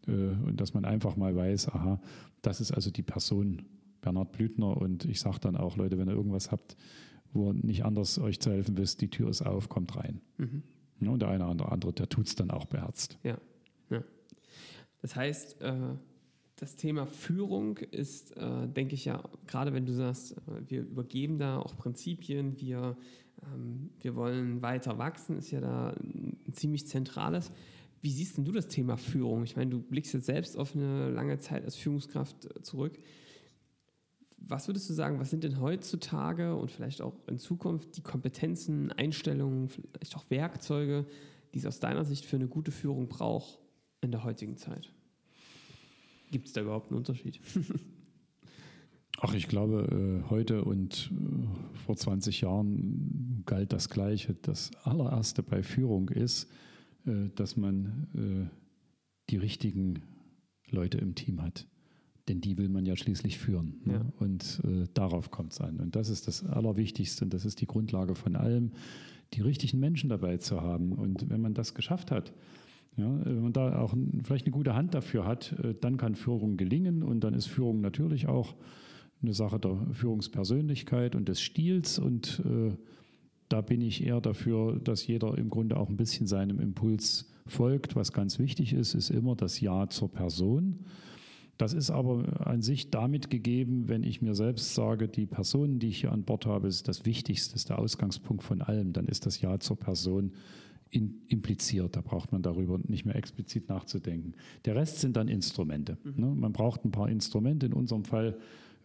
[0.08, 2.02] und dass man einfach mal weiß, aha,
[2.42, 3.64] das ist also die Person
[4.02, 6.76] Bernhard Blüthner und ich sage dann auch, Leute, wenn ihr irgendwas habt,
[7.32, 10.22] wo ihr nicht anders euch zu helfen wisst, die Tür ist auf, kommt rein.
[10.38, 10.64] Mhm.
[11.10, 13.18] und der eine oder andere, der tut es dann auch beherzt.
[13.24, 13.38] Ja.
[13.90, 14.04] ja.
[15.02, 15.96] Das heißt, äh,
[16.58, 20.36] das Thema Führung ist, äh, denke ich ja, gerade wenn du sagst,
[20.68, 22.96] wir übergeben da auch Prinzipien, wir,
[23.42, 27.52] ähm, wir wollen weiter wachsen, ist ja da ein ziemlich zentrales.
[28.04, 29.46] Wie siehst denn du das Thema Führung?
[29.46, 33.00] Ich meine, du blickst jetzt selbst auf eine lange Zeit als Führungskraft äh, zurück.
[34.38, 38.92] Was würdest du sagen, was sind denn heutzutage und vielleicht auch in Zukunft die Kompetenzen,
[38.92, 41.06] Einstellungen, vielleicht auch Werkzeuge,
[41.54, 43.58] die es aus deiner Sicht für eine gute Führung braucht
[44.02, 44.92] in der heutigen Zeit?
[46.30, 47.40] Gibt es da überhaupt einen Unterschied?
[49.22, 54.36] Ach, ich glaube, äh, heute und äh, vor 20 Jahren galt das Gleiche.
[54.42, 56.50] Das allererste bei Führung ist,
[57.36, 58.50] dass man äh,
[59.30, 60.02] die richtigen
[60.70, 61.68] Leute im Team hat.
[62.28, 63.82] Denn die will man ja schließlich führen.
[63.84, 63.94] Ne?
[63.94, 64.06] Ja.
[64.20, 65.80] Und äh, darauf kommt es an.
[65.80, 68.72] Und das ist das Allerwichtigste und das ist die Grundlage von allem,
[69.34, 70.94] die richtigen Menschen dabei zu haben.
[70.94, 72.34] Und wenn man das geschafft hat,
[72.96, 77.02] ja, wenn man da auch vielleicht eine gute Hand dafür hat, dann kann Führung gelingen
[77.02, 78.56] und dann ist Führung natürlich auch
[79.24, 82.76] eine Sache der Führungspersönlichkeit und des Stils und äh,
[83.54, 87.96] da bin ich eher dafür, dass jeder im Grunde auch ein bisschen seinem Impuls folgt.
[87.96, 90.80] Was ganz wichtig ist, ist immer das Ja zur Person.
[91.60, 95.90] Das ist aber an sich damit gegeben, wenn ich mir selbst sage, die Personen, die
[95.90, 99.28] ich hier an Bord habe, ist das Wichtigste, ist der Ausgangspunkt von allem, dann ist
[99.28, 100.32] das Ja zur Person
[100.90, 101.96] in, impliziert.
[101.96, 104.34] Da braucht man darüber nicht mehr explizit nachzudenken.
[104.66, 106.00] Der Rest sind dann Instrumente.
[106.04, 106.14] Mhm.
[106.18, 106.36] Ne?
[106.36, 107.68] Man braucht ein paar Instrumente.
[107.68, 108.36] In unserem Fall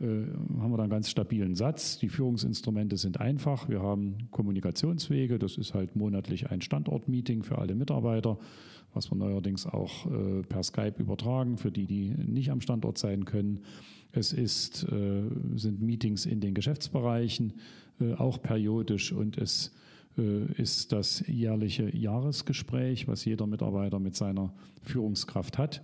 [0.07, 1.99] haben wir da einen ganz stabilen Satz.
[1.99, 3.69] Die Führungsinstrumente sind einfach.
[3.69, 5.39] Wir haben Kommunikationswege.
[5.39, 8.39] Das ist halt monatlich ein Standortmeeting für alle Mitarbeiter,
[8.95, 13.25] was wir neuerdings auch äh, per Skype übertragen für die, die nicht am Standort sein
[13.25, 13.61] können.
[14.13, 15.23] Es ist, äh,
[15.57, 17.55] sind Meetings in den Geschäftsbereichen,
[18.17, 19.75] auch periodisch und es
[20.57, 24.53] ist das jährliche Jahresgespräch, was jeder Mitarbeiter mit seiner
[24.85, 25.83] Führungskraft hat.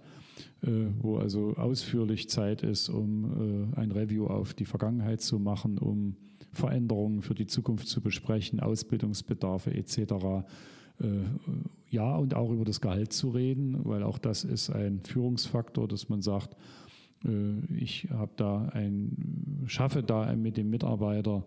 [0.64, 5.76] Äh, wo also ausführlich Zeit ist, um äh, ein Review auf die Vergangenheit zu machen,
[5.78, 6.16] um
[6.52, 9.98] Veränderungen für die Zukunft zu besprechen, Ausbildungsbedarfe etc.
[9.98, 10.44] Äh,
[11.90, 16.08] ja, und auch über das Gehalt zu reden, weil auch das ist ein Führungsfaktor, dass
[16.08, 16.56] man sagt,
[17.74, 21.46] ich habe da ein, schaffe da mit dem Mitarbeiter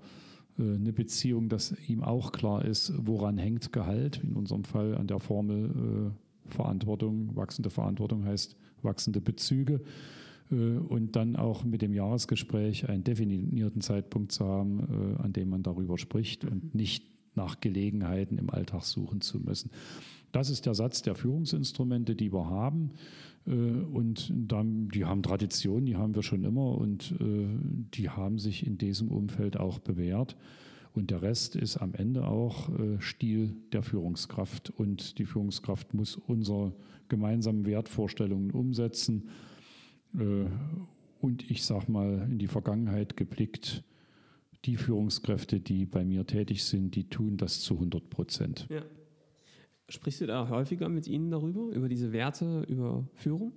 [0.58, 4.23] eine Beziehung, dass ihm auch klar ist, woran hängt Gehalt.
[4.23, 6.15] In unserem Fall an der Formel
[6.49, 9.81] Verantwortung, wachsende Verantwortung heißt wachsende Bezüge
[10.51, 15.49] äh, und dann auch mit dem Jahresgespräch einen definierten Zeitpunkt zu haben, äh, an dem
[15.49, 17.05] man darüber spricht und nicht
[17.36, 19.69] nach Gelegenheiten im Alltag suchen zu müssen.
[20.31, 22.91] Das ist der Satz der Führungsinstrumente, die wir haben.
[23.45, 28.65] Äh, und dann, die haben Tradition, die haben wir schon immer und die haben sich
[28.65, 30.36] in diesem Umfeld auch bewährt.
[30.97, 34.71] Und der Rest ist am Ende auch Stil der Führungskraft.
[34.71, 36.73] Und die Führungskraft muss unser
[37.07, 39.29] gemeinsamen Wertvorstellungen umsetzen.
[40.17, 40.45] Äh,
[41.19, 43.83] und ich sage mal, in die Vergangenheit geblickt,
[44.65, 48.65] die Führungskräfte, die bei mir tätig sind, die tun das zu 100 Prozent.
[48.71, 48.81] Ja.
[49.89, 53.53] Sprichst du da häufiger mit ihnen darüber, über diese Werte, über Führung?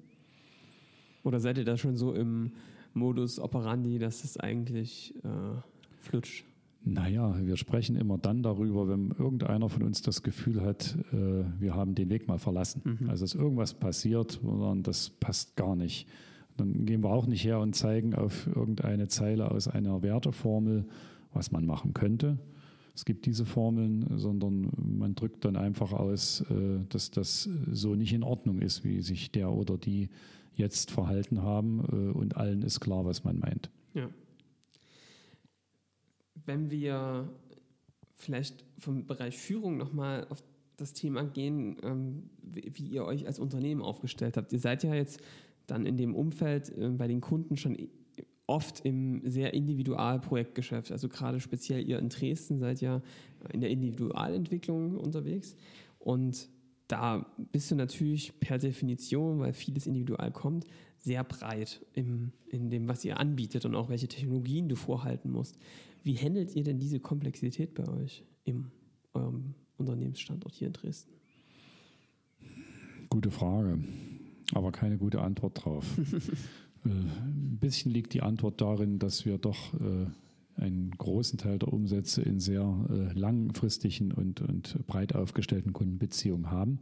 [1.25, 2.53] Oder seid ihr da schon so im
[2.93, 5.61] Modus operandi, dass es eigentlich äh,
[6.01, 6.50] flutscht?
[6.83, 11.75] Naja, wir sprechen immer dann darüber, wenn irgendeiner von uns das Gefühl hat, äh, wir
[11.75, 12.99] haben den Weg mal verlassen.
[13.01, 13.11] Mhm.
[13.11, 16.09] Also ist irgendwas passiert, sondern das passt gar nicht.
[16.57, 20.87] Dann gehen wir auch nicht her und zeigen auf irgendeine Zeile aus einer Werteformel,
[21.35, 22.39] was man machen könnte.
[22.95, 28.15] Es gibt diese Formeln, sondern man drückt dann einfach aus, äh, dass das so nicht
[28.15, 30.09] in Ordnung ist, wie sich der oder die
[30.55, 33.71] jetzt verhalten haben äh, und allen ist klar, was man meint.
[33.93, 34.09] Ja
[36.47, 37.29] wenn wir
[38.17, 40.43] vielleicht vom Bereich Führung nochmal auf
[40.77, 44.53] das Thema gehen, ähm, wie ihr euch als Unternehmen aufgestellt habt.
[44.53, 45.21] Ihr seid ja jetzt
[45.67, 47.77] dann in dem Umfeld äh, bei den Kunden schon
[48.47, 50.91] oft im sehr Individualprojektgeschäft.
[50.91, 53.01] Also gerade speziell ihr in Dresden seid ja
[53.53, 55.55] in der Individualentwicklung unterwegs.
[56.01, 56.49] Und
[56.89, 60.67] da bist du natürlich per Definition, weil vieles individual kommt,
[60.99, 65.57] sehr breit im, in dem, was ihr anbietet und auch welche Technologien du vorhalten musst.
[66.03, 68.71] Wie handelt ihr denn diese Komplexität bei euch im
[69.13, 71.13] eurem Unternehmensstandort hier in Dresden?
[73.09, 73.79] Gute Frage,
[74.55, 75.85] aber keine gute Antwort drauf.
[76.85, 80.07] äh, ein bisschen liegt die Antwort darin, dass wir doch äh,
[80.57, 86.79] einen großen Teil der Umsätze in sehr äh, langfristigen und, und breit aufgestellten Kundenbeziehungen haben.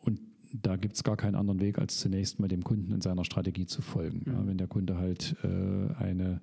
[0.00, 0.20] Und
[0.52, 3.66] da gibt es gar keinen anderen Weg, als zunächst mal dem Kunden in seiner Strategie
[3.66, 4.22] zu folgen.
[4.24, 4.32] Mhm.
[4.32, 6.42] Ja, wenn der Kunde halt eine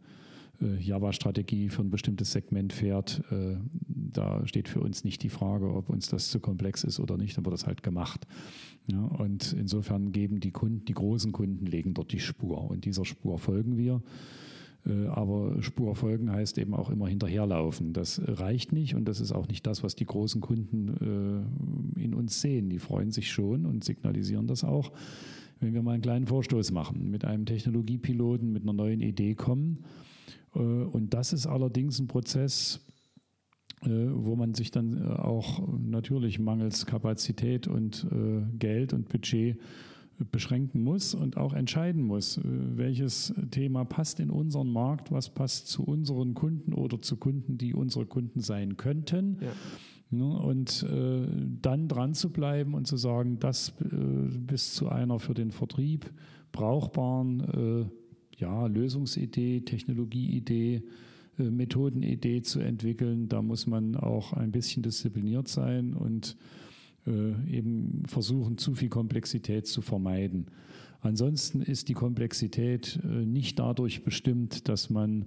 [0.62, 3.56] Java-Strategie für ein bestimmtes Segment fährt, äh,
[3.88, 7.38] da steht für uns nicht die Frage, ob uns das zu komplex ist oder nicht,
[7.38, 8.28] dann wird das halt gemacht.
[8.91, 13.38] Und insofern geben die Kunden, die großen Kunden legen dort die Spur und dieser Spur
[13.38, 14.02] folgen wir.
[14.86, 17.93] Äh, aber Spur folgen heißt eben auch immer hinterherlaufen.
[17.93, 22.41] Das reicht nicht und das ist auch nicht das, was die großen Kunden in uns
[22.41, 22.69] sehen.
[22.69, 24.91] Die freuen sich schon und signalisieren das auch,
[25.60, 29.84] wenn wir mal einen kleinen Vorstoß machen, mit einem Technologiepiloten, mit einer neuen Idee kommen
[29.84, 30.09] äh,
[30.52, 32.82] und das ist allerdings ein Prozess,
[33.84, 38.08] äh, wo man sich dann äh, auch natürlich mangels Kapazität und
[38.58, 39.58] Geld und Budget
[40.32, 45.86] beschränken muss und auch entscheiden muss, welches Thema passt in unseren Markt, was passt zu
[45.86, 49.38] unseren Kunden oder zu Kunden, die unsere Kunden sein könnten.
[49.40, 49.52] Ja.
[50.12, 50.86] Ne, und
[51.62, 56.12] dann dran zu bleiben und zu sagen, das bis zu einer für den Vertrieb
[56.52, 57.90] brauchbaren
[58.39, 60.84] ja, Lösungsidee, Technologieidee,
[61.38, 63.30] äh, Methodenidee zu entwickeln.
[63.30, 66.38] Da muss man auch ein bisschen diszipliniert sein und
[67.08, 70.47] äh, eben versuchen, zu viel Komplexität zu vermeiden.
[71.02, 75.25] Ansonsten ist die Komplexität äh, nicht dadurch bestimmt, dass man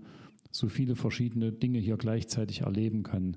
[0.50, 3.36] so viele verschiedene Dinge hier gleichzeitig erleben kann.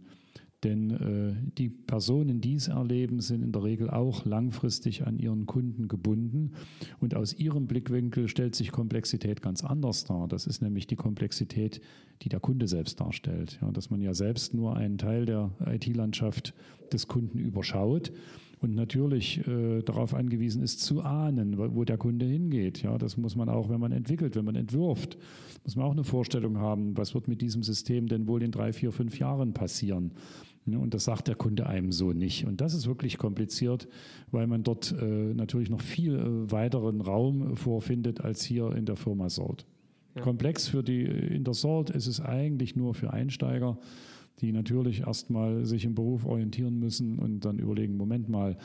[0.66, 5.46] Denn äh, die Personen, die es erleben, sind in der Regel auch langfristig an ihren
[5.46, 6.54] Kunden gebunden.
[7.00, 10.28] Und aus ihrem Blickwinkel stellt sich Komplexität ganz anders dar.
[10.28, 11.82] Das ist nämlich die Komplexität,
[12.24, 13.60] die der Kunde selbst darstellt.
[13.62, 16.56] Ja, dass man ja selbst nur einen Teil der IT-Landschaft
[16.92, 18.12] des Kunden überschaut
[18.62, 22.82] und natürlich äh, darauf angewiesen ist, zu ahnen, wo, der Kunde hingeht.
[22.82, 25.18] Ja, das muss man auch, wenn man entwickelt, wenn man entwirft,
[25.64, 28.74] muss man auch eine Vorstellung haben, was wird mit diesem System denn wohl in drei,
[28.74, 30.12] vier, fünf Jahren passieren.
[30.68, 32.46] Ne, und das sagt der Kunde einem so nicht.
[32.46, 33.88] Und das ist wirklich kompliziert,
[34.32, 38.96] weil man dort äh, natürlich noch viel äh, weiteren Raum vorfindet als hier in der
[38.96, 39.68] Firma Salt.
[40.16, 40.22] Ja.
[40.22, 43.78] Komplex für die in der Salt ist es eigentlich nur für Einsteiger,
[44.42, 48.58] die natürlich erstmal sich im Beruf orientieren müssen und dann überlegen, Moment mal,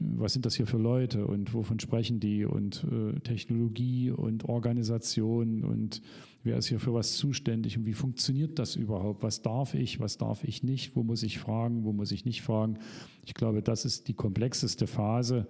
[0.00, 5.62] was sind das hier für Leute und wovon sprechen die und äh, Technologie und Organisation
[5.62, 6.00] und
[6.42, 9.22] wer ist hier für was zuständig und wie funktioniert das überhaupt?
[9.22, 10.96] Was darf ich, was darf ich nicht?
[10.96, 12.78] Wo muss ich fragen, wo muss ich nicht fragen?
[13.26, 15.46] Ich glaube, das ist die komplexeste Phase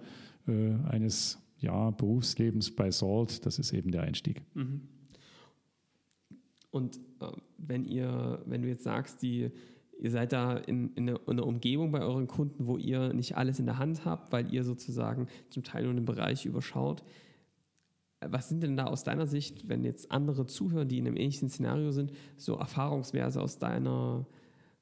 [0.47, 3.45] äh, eines ja, Berufslebens bei Salt.
[3.45, 4.41] Das ist eben der Einstieg.
[4.53, 4.81] Mhm.
[6.71, 9.51] Und äh, wenn ihr, wenn du jetzt sagst, die
[10.01, 13.67] ihr seid da in, in, einer Umgebung bei euren Kunden, wo ihr nicht alles in
[13.67, 17.03] der Hand habt, weil ihr sozusagen zum Teil nur einen Bereich überschaut.
[18.19, 21.49] Was sind denn da aus deiner Sicht, wenn jetzt andere zuhören, die in einem ähnlichen
[21.49, 24.25] Szenario sind, so Erfahrungswerte aus deiner,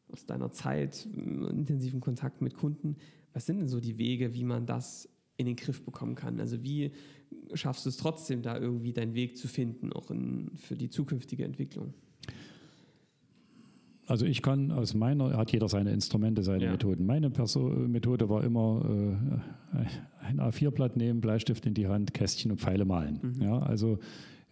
[0.09, 2.95] aus deiner Zeit, intensiven Kontakt mit Kunden?
[3.33, 6.39] Was sind denn so die Wege, wie man das in den Griff bekommen kann?
[6.39, 6.91] Also wie
[7.53, 11.43] schaffst du es trotzdem, da irgendwie deinen Weg zu finden, auch in, für die zukünftige
[11.43, 11.93] Entwicklung?
[14.09, 16.71] Also ich kann aus meiner, hat jeder seine Instrumente, seine ja.
[16.71, 17.05] Methoden.
[17.05, 22.59] Meine Perso Methode war immer äh, ein A4-Blatt nehmen, Bleistift in die Hand, Kästchen und
[22.59, 23.19] Pfeile malen.
[23.21, 23.41] Mhm.
[23.43, 23.99] Ja, also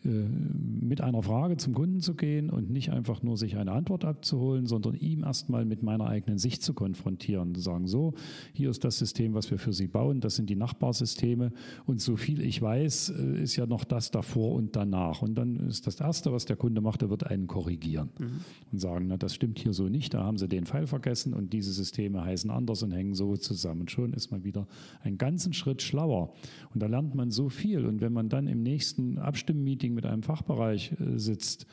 [0.04, 4.68] mit einer Frage zum Kunden zu gehen und nicht einfach nur sich eine Antwort abzuholen,
[4.68, 7.56] sondern ihm erstmal mit meiner eigenen Sicht zu konfrontieren.
[7.56, 8.14] Zu sagen, so,
[8.54, 11.52] hier ist das System, was wir für Sie bauen, das sind die Nachbarsysteme
[11.86, 15.24] und so viel ich weiß, äh, ist ja noch das davor und danach.
[15.24, 18.42] Und dann ist das Erste, was der Kunde macht, er wird einen korrigieren mhm.
[18.72, 21.54] und sagen, na, das stimmt hier so nicht, da haben Sie den Pfeil vergessen und
[21.54, 23.82] diese Systeme heißen anders und hängen so zusammen.
[23.82, 24.68] Und schon ist man wieder
[25.02, 26.34] einen ganzen Schritt schlauer.
[26.74, 27.86] Und da lernt man so viel.
[27.86, 31.66] Und wenn man dann im nächsten Abstimmmeeting Meeting mit einem Fachbereich äh, sitzt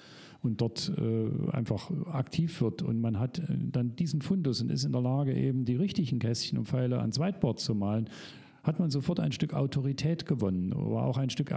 [0.42, 4.84] und dort äh, einfach aktiv wird und man hat äh, dann diesen Fundus und ist
[4.84, 8.08] in der Lage, eben die richtigen Kästchen und Pfeile ans Whiteboard zu malen,
[8.62, 11.50] hat man sofort ein Stück Autorität gewonnen oder auch ein Stück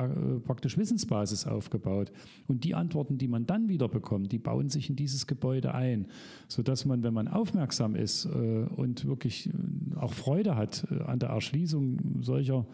[0.44, 2.12] praktisch Wissensbasis aufgebaut.
[2.48, 6.08] Und die Antworten, die man dann wieder bekommt, die bauen sich in dieses Gebäude ein,
[6.50, 9.50] sodass man, wenn man aufmerksam ist und wirklich
[9.96, 12.66] auch Freude hat an der Erschließung solcher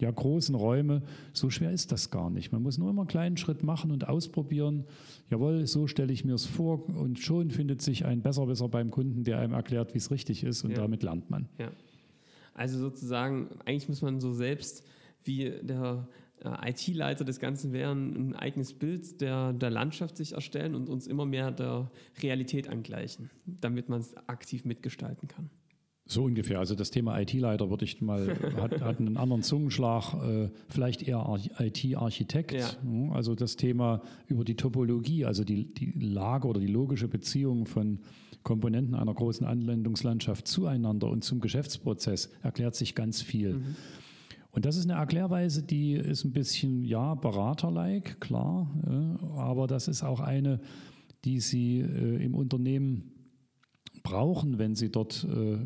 [0.00, 2.52] ja, großen Räume, so schwer ist das gar nicht.
[2.52, 4.84] Man muss nur immer einen kleinen Schritt machen und ausprobieren.
[5.30, 9.24] Jawohl, so stelle ich mir es vor und schon findet sich ein Besserwisser beim Kunden,
[9.24, 10.78] der einem erklärt, wie es richtig ist und ja.
[10.78, 11.48] damit lernt man.
[11.58, 11.70] Ja.
[12.54, 14.84] Also sozusagen, eigentlich muss man so selbst
[15.24, 16.08] wie der
[16.44, 21.06] äh, IT-Leiter des Ganzen wären, ein eigenes Bild der, der Landschaft sich erstellen und uns
[21.06, 21.90] immer mehr der
[22.22, 25.50] Realität angleichen, damit man es aktiv mitgestalten kann.
[26.10, 26.58] So ungefähr.
[26.58, 31.38] Also das Thema IT-Leiter würde ich mal, hat, hat einen anderen Zungenschlag, äh, vielleicht eher
[31.60, 32.52] IT-Architekt.
[32.52, 32.68] Ja.
[33.12, 38.00] Also das Thema über die Topologie, also die, die Lage oder die logische Beziehung von
[38.42, 43.58] Komponenten einer großen Anwendungslandschaft zueinander und zum Geschäftsprozess erklärt sich ganz viel.
[43.58, 43.76] Mhm.
[44.50, 49.86] Und das ist eine Erklärweise, die ist ein bisschen, ja, beraterlike, klar, äh, aber das
[49.86, 50.58] ist auch eine,
[51.24, 53.12] die Sie äh, im Unternehmen
[54.02, 55.58] brauchen, wenn sie dort äh,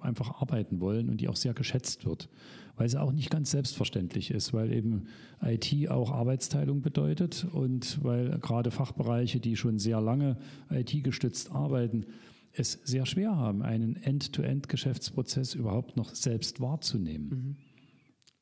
[0.00, 2.28] einfach arbeiten wollen und die auch sehr geschätzt wird,
[2.76, 5.06] weil sie auch nicht ganz selbstverständlich ist, weil eben
[5.42, 10.36] IT auch Arbeitsteilung bedeutet und weil gerade Fachbereiche, die schon sehr lange
[10.70, 12.06] IT-gestützt arbeiten,
[12.52, 17.28] es sehr schwer haben, einen End-to-End-Geschäftsprozess überhaupt noch selbst wahrzunehmen.
[17.28, 17.56] Mhm.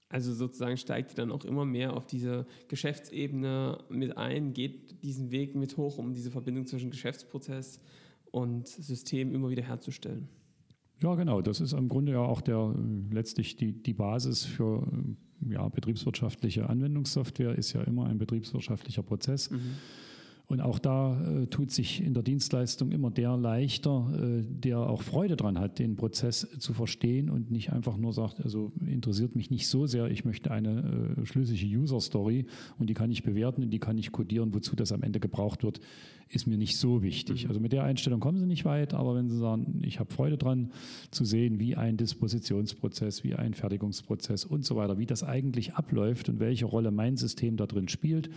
[0.09, 5.31] Also sozusagen steigt ihr dann auch immer mehr auf diese Geschäftsebene mit ein, geht diesen
[5.31, 7.81] Weg mit hoch, um diese Verbindung zwischen Geschäftsprozess
[8.31, 10.29] und System immer wieder herzustellen.
[11.03, 11.41] Ja, genau.
[11.41, 12.75] Das ist im Grunde ja auch der
[13.11, 14.87] letztlich die, die Basis für
[15.49, 19.51] ja, betriebswirtschaftliche Anwendungssoftware, ist ja immer ein betriebswirtschaftlicher Prozess.
[19.51, 19.77] Mhm.
[20.51, 25.03] Und auch da äh, tut sich in der Dienstleistung immer der leichter, äh, der auch
[25.03, 29.51] Freude daran hat, den Prozess zu verstehen und nicht einfach nur sagt, also interessiert mich
[29.51, 32.47] nicht so sehr, ich möchte eine äh, schlüssige User-Story
[32.81, 35.63] und die kann ich bewerten und die kann ich codieren, wozu das am Ende gebraucht
[35.63, 35.79] wird,
[36.29, 37.45] ist mir nicht so wichtig.
[37.45, 37.51] Mhm.
[37.51, 40.37] Also mit der Einstellung kommen Sie nicht weit, aber wenn Sie sagen, ich habe Freude
[40.37, 40.73] daran
[41.13, 46.29] zu sehen, wie ein Dispositionsprozess, wie ein Fertigungsprozess und so weiter, wie das eigentlich abläuft
[46.29, 48.31] und welche Rolle mein System da drin spielt,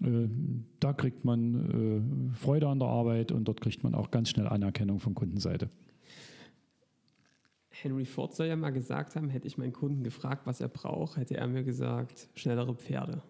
[0.00, 4.46] da kriegt man äh, Freude an der Arbeit und dort kriegt man auch ganz schnell
[4.46, 5.70] Anerkennung von Kundenseite.
[7.70, 11.16] Henry Ford soll ja mal gesagt haben, hätte ich meinen Kunden gefragt, was er braucht,
[11.16, 13.22] hätte er mir gesagt, schnellere Pferde.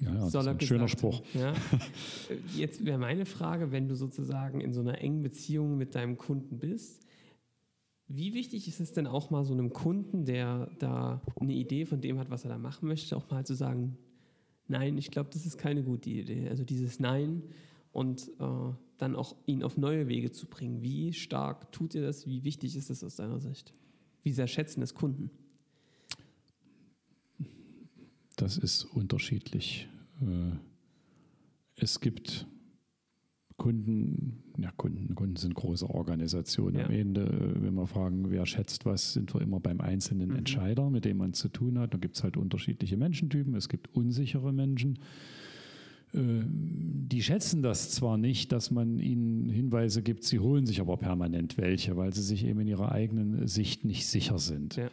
[0.00, 1.22] Ja, ja das ist ein schöner Spruch.
[1.34, 1.54] Ja.
[2.56, 6.58] Jetzt wäre meine Frage, wenn du sozusagen in so einer engen Beziehung mit deinem Kunden
[6.58, 7.06] bist,
[8.06, 12.00] wie wichtig ist es denn auch mal so einem Kunden, der da eine Idee von
[12.00, 13.96] dem hat, was er da machen möchte, auch mal zu sagen,
[14.68, 16.48] nein, ich glaube, das ist keine gute Idee.
[16.48, 17.42] Also dieses Nein
[17.92, 20.82] und äh, dann auch ihn auf neue Wege zu bringen.
[20.82, 22.26] Wie stark tut ihr das?
[22.26, 23.72] Wie wichtig ist das aus deiner Sicht?
[24.22, 25.30] Wie sehr schätzen es Kunden?
[28.36, 29.88] Das ist unterschiedlich.
[30.20, 30.56] Äh,
[31.76, 32.46] es gibt
[33.64, 36.80] Kunden, ja, Kunden, Kunden sind große Organisationen.
[36.80, 36.84] Ja.
[36.84, 40.36] Am Ende, äh, wenn wir fragen, wer schätzt was, sind wir immer beim einzelnen mhm.
[40.36, 41.94] Entscheider, mit dem man zu tun hat.
[41.94, 43.54] Da gibt es halt unterschiedliche Menschentypen.
[43.54, 44.98] Es gibt unsichere Menschen.
[46.12, 50.98] Äh, die schätzen das zwar nicht, dass man ihnen Hinweise gibt, sie holen sich aber
[50.98, 54.76] permanent welche, weil sie sich eben in ihrer eigenen Sicht nicht sicher sind.
[54.76, 54.90] Ja.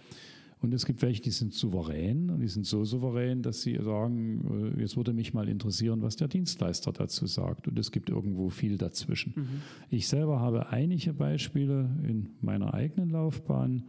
[0.61, 4.73] Und es gibt welche, die sind souverän und die sind so souverän, dass sie sagen,
[4.75, 7.67] äh, jetzt würde mich mal interessieren, was der Dienstleister dazu sagt.
[7.67, 9.33] Und es gibt irgendwo viel dazwischen.
[9.35, 9.47] Mhm.
[9.89, 13.85] Ich selber habe einige Beispiele in meiner eigenen Laufbahn,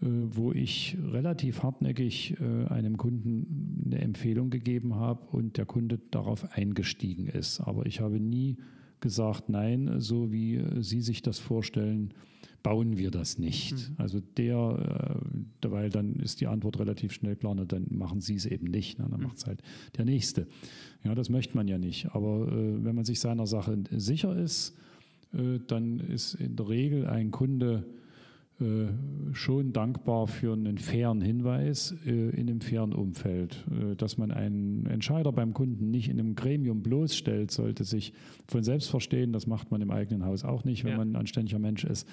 [0.00, 5.98] äh, wo ich relativ hartnäckig äh, einem Kunden eine Empfehlung gegeben habe und der Kunde
[6.12, 7.60] darauf eingestiegen ist.
[7.60, 8.56] Aber ich habe nie
[9.00, 12.14] gesagt, nein, so wie Sie sich das vorstellen,
[12.66, 13.74] bauen wir das nicht.
[13.74, 13.94] Mhm.
[13.96, 15.20] Also der,
[15.62, 18.66] äh, weil dann ist die Antwort relativ schnell klar, ne, dann machen Sie es eben
[18.66, 19.26] nicht, ne, dann mhm.
[19.28, 19.62] macht es halt
[19.96, 20.48] der Nächste.
[21.04, 22.08] Ja, das möchte man ja nicht.
[22.10, 24.76] Aber äh, wenn man sich seiner Sache sicher ist,
[25.32, 27.86] äh, dann ist in der Regel ein Kunde
[28.58, 28.86] äh,
[29.32, 33.64] schon dankbar für einen fairen Hinweis äh, in einem fairen Umfeld.
[33.70, 38.12] Äh, dass man einen Entscheider beim Kunden nicht in einem Gremium bloßstellt, sollte sich
[38.48, 39.32] von selbst verstehen.
[39.32, 40.96] Das macht man im eigenen Haus auch nicht, wenn ja.
[40.96, 42.08] man ein anständiger Mensch ist.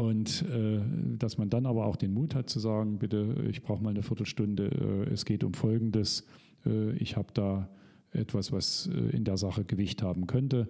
[0.00, 0.80] Und äh,
[1.18, 4.02] dass man dann aber auch den Mut hat zu sagen, bitte, ich brauche mal eine
[4.02, 6.26] Viertelstunde, äh, es geht um Folgendes,
[6.64, 7.68] äh, ich habe da
[8.12, 10.68] etwas, was in der Sache Gewicht haben könnte.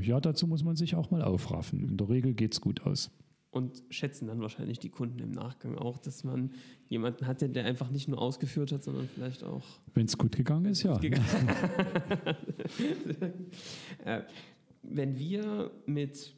[0.00, 1.86] ja, dazu muss man sich auch mal aufraffen.
[1.86, 3.10] In der Regel geht es gut aus
[3.50, 6.52] und schätzen dann wahrscheinlich die Kunden im Nachgang auch, dass man
[6.88, 9.62] jemanden hatte, der einfach nicht nur ausgeführt hat, sondern vielleicht auch.
[9.92, 10.96] Wenn es gut gegangen ist, ja.
[10.96, 11.26] Gegangen.
[14.04, 14.22] äh,
[14.82, 16.34] wenn wir mit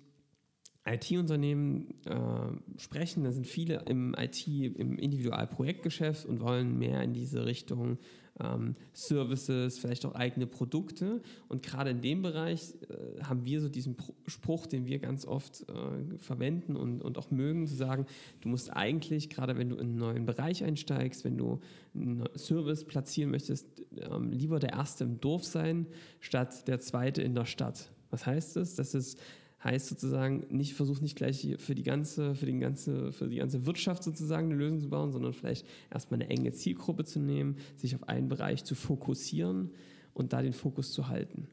[0.87, 7.45] IT-Unternehmen äh, sprechen, da sind viele im IT, im Individualprojektgeschäft und wollen mehr in diese
[7.45, 7.99] Richtung
[8.41, 11.23] ähm, Services, vielleicht auch eigene Produkte.
[11.49, 15.25] Und gerade in dem Bereich äh, haben wir so diesen Pro Spruch, den wir ganz
[15.25, 18.07] oft äh, verwenden und, und auch mögen, zu sagen,
[18.41, 21.61] du musst eigentlich, gerade wenn du in einen neuen Bereich einsteigst, wenn du
[21.95, 25.87] einen Service platzieren möchtest, ähm, lieber der Erste im Dorf sein,
[26.21, 27.91] statt der Zweite in der Stadt.
[28.11, 28.75] Was heißt das?
[28.75, 29.19] Das ist
[29.65, 33.65] Heißt sozusagen, nicht versucht nicht gleich für die ganze, für den ganze, für die ganze
[33.67, 37.95] Wirtschaft sozusagen eine Lösung zu bauen, sondern vielleicht erstmal eine enge Zielgruppe zu nehmen, sich
[37.95, 39.71] auf einen Bereich zu fokussieren
[40.13, 41.49] und da den Fokus zu halten.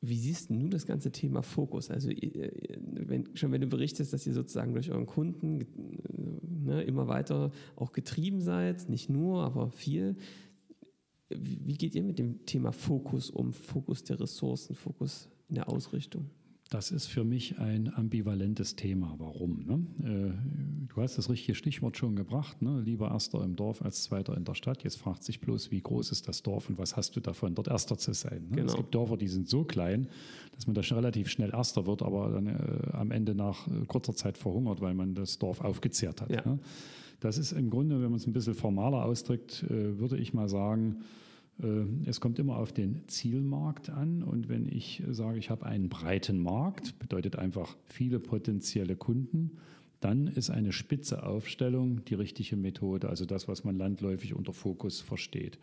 [0.00, 1.90] Wie siehst du das ganze Thema Fokus?
[1.90, 5.66] Also wenn, schon wenn du berichtest, dass ihr sozusagen durch euren Kunden
[6.64, 10.16] ne, immer weiter auch getrieben seid, nicht nur, aber viel.
[11.28, 13.52] Wie geht ihr mit dem Thema Fokus um?
[13.52, 16.30] Fokus der Ressourcen, Fokus in der Ausrichtung?
[16.70, 19.14] Das ist für mich ein ambivalentes Thema.
[19.18, 19.64] Warum?
[19.64, 19.86] Ne?
[20.04, 22.60] Äh, du hast das richtige Stichwort schon gebracht.
[22.60, 22.80] Ne?
[22.80, 24.82] Lieber Erster im Dorf als Zweiter in der Stadt.
[24.82, 27.68] Jetzt fragt sich bloß, wie groß ist das Dorf und was hast du davon, dort
[27.68, 28.48] Erster zu sein?
[28.50, 28.56] Ne?
[28.56, 28.72] Genau.
[28.72, 30.08] Es gibt Dörfer, die sind so klein,
[30.56, 33.86] dass man da schon relativ schnell Erster wird, aber dann äh, am Ende nach äh,
[33.86, 36.30] kurzer Zeit verhungert, weil man das Dorf aufgezehrt hat.
[36.30, 36.44] Ja.
[36.44, 36.58] Ne?
[37.20, 40.48] Das ist im Grunde, wenn man es ein bisschen formaler ausdrückt, äh, würde ich mal
[40.48, 41.04] sagen,
[42.04, 46.38] es kommt immer auf den Zielmarkt an und wenn ich sage, ich habe einen breiten
[46.38, 49.52] Markt, bedeutet einfach viele potenzielle Kunden,
[50.00, 55.00] dann ist eine spitze Aufstellung die richtige Methode, also das, was man landläufig unter Fokus
[55.00, 55.58] versteht.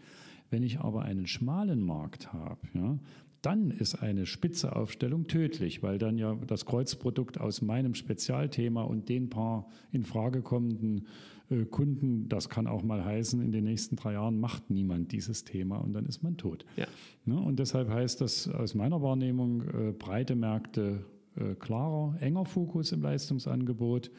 [0.49, 2.97] Wenn ich aber einen schmalen Markt habe, ja,
[3.43, 9.09] dann ist eine spitze Aufstellung tödlich, weil dann ja das Kreuzprodukt aus meinem Spezialthema und
[9.09, 11.07] den paar in Frage kommenden
[11.53, 15.43] äh, Kunden, das kann auch mal heißen, in den nächsten drei Jahren macht niemand dieses
[15.43, 16.65] Thema und dann ist man tot.
[16.75, 16.87] Ja.
[17.25, 17.39] Ne?
[17.39, 23.01] Und deshalb heißt das aus meiner Wahrnehmung äh, breite Märkte äh, klarer, enger Fokus im
[23.01, 24.11] Leistungsangebot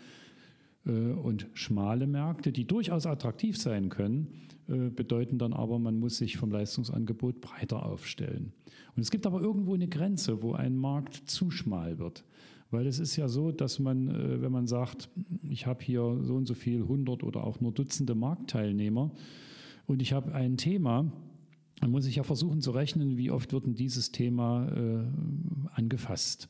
[0.87, 4.29] und schmale Märkte, die durchaus attraktiv sein können,
[4.67, 8.53] bedeuten dann aber, man muss sich vom Leistungsangebot breiter aufstellen.
[8.95, 12.23] Und es gibt aber irgendwo eine Grenze, wo ein Markt zu schmal wird.
[12.75, 15.09] Weil es ist ja so, dass man, äh, wenn man sagt,
[15.49, 19.13] ich habe hier so und so viel, 100 oder auch nur Dutzende Marktteilnehmer
[19.87, 21.13] und ich habe ein Thema,
[21.81, 25.05] dann muss ich ja versuchen zu rechnen, wie oft wird denn dieses Thema äh,
[25.73, 26.49] angefasst.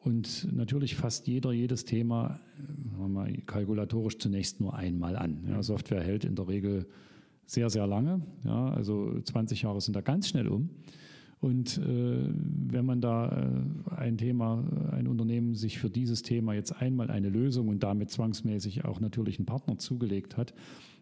[0.00, 2.40] Und natürlich fasst jeder jedes Thema
[2.98, 5.46] äh, mal, kalkulatorisch zunächst nur einmal an.
[5.48, 6.88] Ja, Software hält in der Regel
[7.46, 8.22] sehr, sehr lange.
[8.42, 10.70] Ja, also 20 Jahre sind da ganz schnell um.
[11.44, 12.30] Und äh,
[12.70, 17.28] wenn man da äh, ein Thema, ein Unternehmen sich für dieses Thema jetzt einmal eine
[17.28, 20.54] Lösung und damit zwangsmäßig auch natürlich einen Partner zugelegt hat,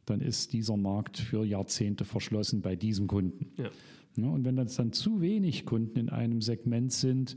[0.04, 3.52] dann ist dieser Markt für Jahrzehnte verschlossen bei diesem Kunden.
[3.56, 3.70] Ja.
[4.16, 7.36] Ja, und wenn das dann zu wenig Kunden in einem Segment sind,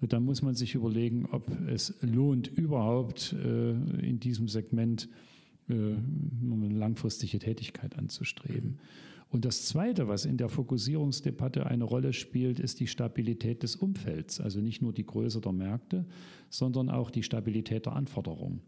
[0.00, 5.10] dann muss man sich überlegen, ob es lohnt, überhaupt äh, in diesem Segment
[5.68, 8.70] äh, eine langfristige Tätigkeit anzustreben.
[8.70, 8.78] Mhm.
[9.28, 14.40] Und das Zweite, was in der Fokussierungsdebatte eine Rolle spielt, ist die Stabilität des Umfelds.
[14.40, 16.06] Also nicht nur die Größe der Märkte,
[16.48, 18.60] sondern auch die Stabilität der Anforderungen.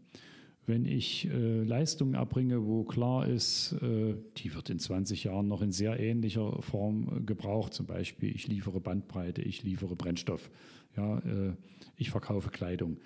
[0.65, 5.63] Wenn ich äh, Leistungen erbringe, wo klar ist, äh, die wird in 20 Jahren noch
[5.63, 10.51] in sehr ähnlicher Form gebraucht, zum Beispiel ich liefere Bandbreite, ich liefere Brennstoff,
[10.95, 11.53] ja, äh,
[11.95, 12.97] ich verkaufe Kleidung.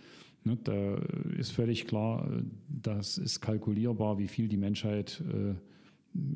[0.43, 0.95] Ne, da
[1.37, 5.53] ist völlig klar, äh, das ist kalkulierbar, wie viel die Menschheit äh,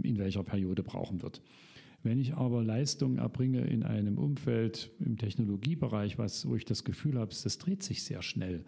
[0.03, 1.41] in welcher Periode brauchen wird.
[2.03, 7.19] Wenn ich aber Leistung erbringe in einem Umfeld im Technologiebereich, was, wo ich das Gefühl
[7.19, 8.63] habe, das dreht sich sehr schnell,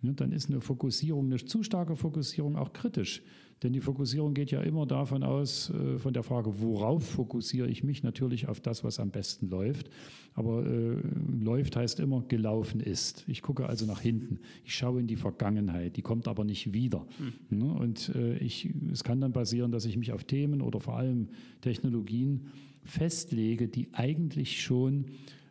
[0.00, 3.22] ne, dann ist eine Fokussierung, eine zu starke Fokussierung auch kritisch.
[3.62, 7.84] Denn die Fokussierung geht ja immer davon aus, äh, von der Frage, worauf fokussiere ich
[7.84, 8.02] mich?
[8.02, 9.88] Natürlich auf das, was am besten läuft.
[10.34, 10.96] Aber äh,
[11.40, 13.24] läuft heißt immer, gelaufen ist.
[13.28, 14.40] Ich gucke also nach hinten.
[14.64, 15.96] Ich schaue in die Vergangenheit.
[15.96, 17.06] Die kommt aber nicht wieder.
[17.50, 17.62] Mhm.
[17.72, 21.28] Und äh, ich, es kann dann passieren, dass ich mich auf Themen oder vor allem
[21.60, 22.48] Technologien
[22.84, 25.06] festlege, die eigentlich schon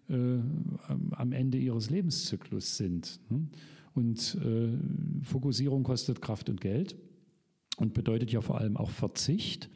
[0.09, 0.39] äh,
[1.11, 3.19] am Ende ihres Lebenszyklus sind.
[3.29, 3.47] Ne?
[3.93, 6.95] Und äh, Fokussierung kostet Kraft und Geld
[7.81, 9.69] und bedeutet ja vor allem auch Verzicht.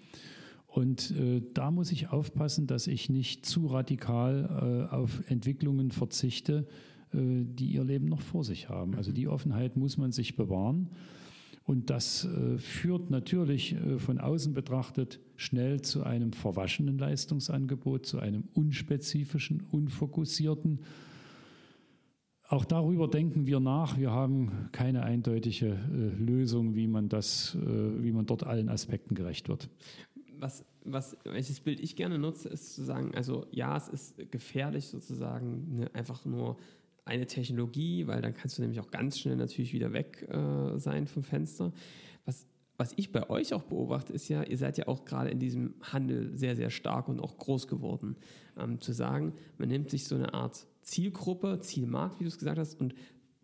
[0.67, 6.67] Und äh, da muss ich aufpassen, dass ich nicht zu radikal äh, auf Entwicklungen verzichte,
[7.13, 8.95] äh, die ihr Leben noch vor sich haben.
[8.95, 10.89] Also die Offenheit muss man sich bewahren.
[11.63, 18.19] Und das äh, führt natürlich äh, von außen betrachtet schnell zu einem verwaschenen Leistungsangebot, zu
[18.19, 20.81] einem unspezifischen, unfokussierten
[22.49, 23.97] auch darüber denken wir nach.
[23.97, 29.15] Wir haben keine eindeutige äh, Lösung, wie man das, äh, wie man dort allen Aspekten
[29.15, 29.69] gerecht wird.
[30.37, 34.87] Was, was, welches Bild ich gerne nutze, ist zu sagen, also ja, es ist gefährlich
[34.87, 36.57] sozusagen, ne, einfach nur
[37.05, 41.07] eine Technologie, weil dann kannst du nämlich auch ganz schnell natürlich wieder weg äh, sein
[41.07, 41.71] vom Fenster.
[42.25, 45.39] Was, was ich bei euch auch beobachte, ist ja, ihr seid ja auch gerade in
[45.39, 48.17] diesem Handel sehr, sehr stark und auch groß geworden.
[48.57, 52.59] Ähm, zu sagen, man nimmt sich so eine Art Zielgruppe, Zielmarkt, wie du es gesagt
[52.59, 52.95] hast, und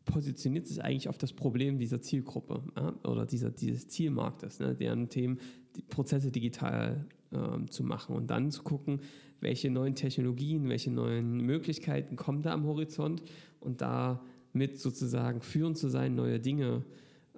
[0.05, 5.09] positioniert sich eigentlich auf das Problem dieser Zielgruppe ja, oder dieser, dieses Zielmarktes, ne, deren
[5.09, 5.39] Themen,
[5.75, 9.01] die Prozesse digital äh, zu machen und dann zu gucken,
[9.39, 13.23] welche neuen Technologien, welche neuen Möglichkeiten kommen da am Horizont
[13.59, 14.21] und da
[14.53, 16.83] mit sozusagen führend zu sein, neue Dinge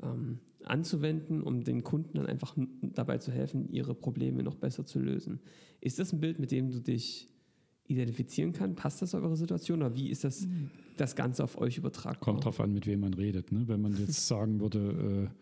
[0.02, 5.00] ähm, anzuwenden, um den Kunden dann einfach dabei zu helfen, ihre Probleme noch besser zu
[5.00, 5.40] lösen.
[5.80, 7.30] Ist das ein Bild, mit dem du dich
[7.88, 8.78] identifizieren kannst?
[8.78, 10.48] Passt das auf eure Situation oder wie ist das,
[10.98, 12.20] das Ganze auf euch übertragbar?
[12.20, 13.52] Kommt darauf an, mit wem man redet.
[13.52, 13.68] Ne?
[13.68, 15.38] Wenn man jetzt sagen würde, äh,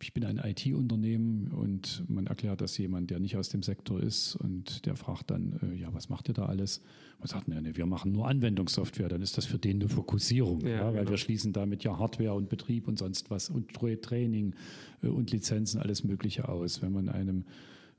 [0.00, 4.36] ich bin ein IT-Unternehmen und man erklärt das jemand, der nicht aus dem Sektor ist
[4.36, 6.80] und der fragt dann, äh, ja, was macht ihr da alles?
[7.18, 10.60] Man sagt, nee, nee, wir machen nur Anwendungssoftware, dann ist das für den eine Fokussierung,
[10.60, 11.10] ja, ja, weil genau.
[11.10, 14.54] wir schließen damit ja Hardware und Betrieb und sonst was und Training
[15.02, 16.80] äh, und Lizenzen, alles Mögliche aus.
[16.80, 17.44] Wenn man einem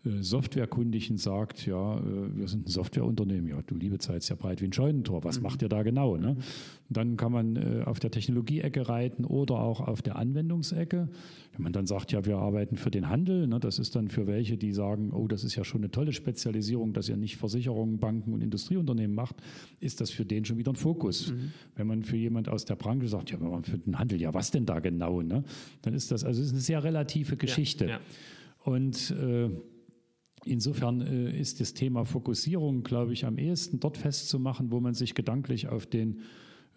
[0.03, 4.61] Softwarekundigen sagt, ja, äh, wir sind ein Softwareunternehmen, ja, du liebe Zeit, ist ja breit
[4.61, 5.43] wie ein Scheunentor, was mhm.
[5.43, 6.15] macht ihr da genau?
[6.15, 6.37] Ne?
[6.87, 11.09] Dann kann man äh, auf der Technologieecke reiten oder auch auf der Anwendungsecke.
[11.51, 14.25] Wenn man dann sagt, ja, wir arbeiten für den Handel, ne, das ist dann für
[14.25, 17.99] welche, die sagen, oh, das ist ja schon eine tolle Spezialisierung, dass ihr nicht Versicherungen,
[17.99, 19.35] Banken und Industrieunternehmen macht,
[19.81, 21.31] ist das für den schon wieder ein Fokus.
[21.33, 21.51] Mhm.
[21.75, 24.33] Wenn man für jemand aus der Branche sagt, ja, wir machen für den Handel, ja,
[24.33, 25.21] was denn da genau?
[25.21, 25.43] Ne?
[25.81, 27.85] Dann ist das, also ist eine sehr relative Geschichte.
[27.85, 27.99] Ja, ja.
[28.63, 29.49] Und äh,
[30.49, 35.13] Insofern äh, ist das Thema Fokussierung, glaube ich, am ehesten dort festzumachen, wo man sich
[35.13, 36.21] gedanklich auf den,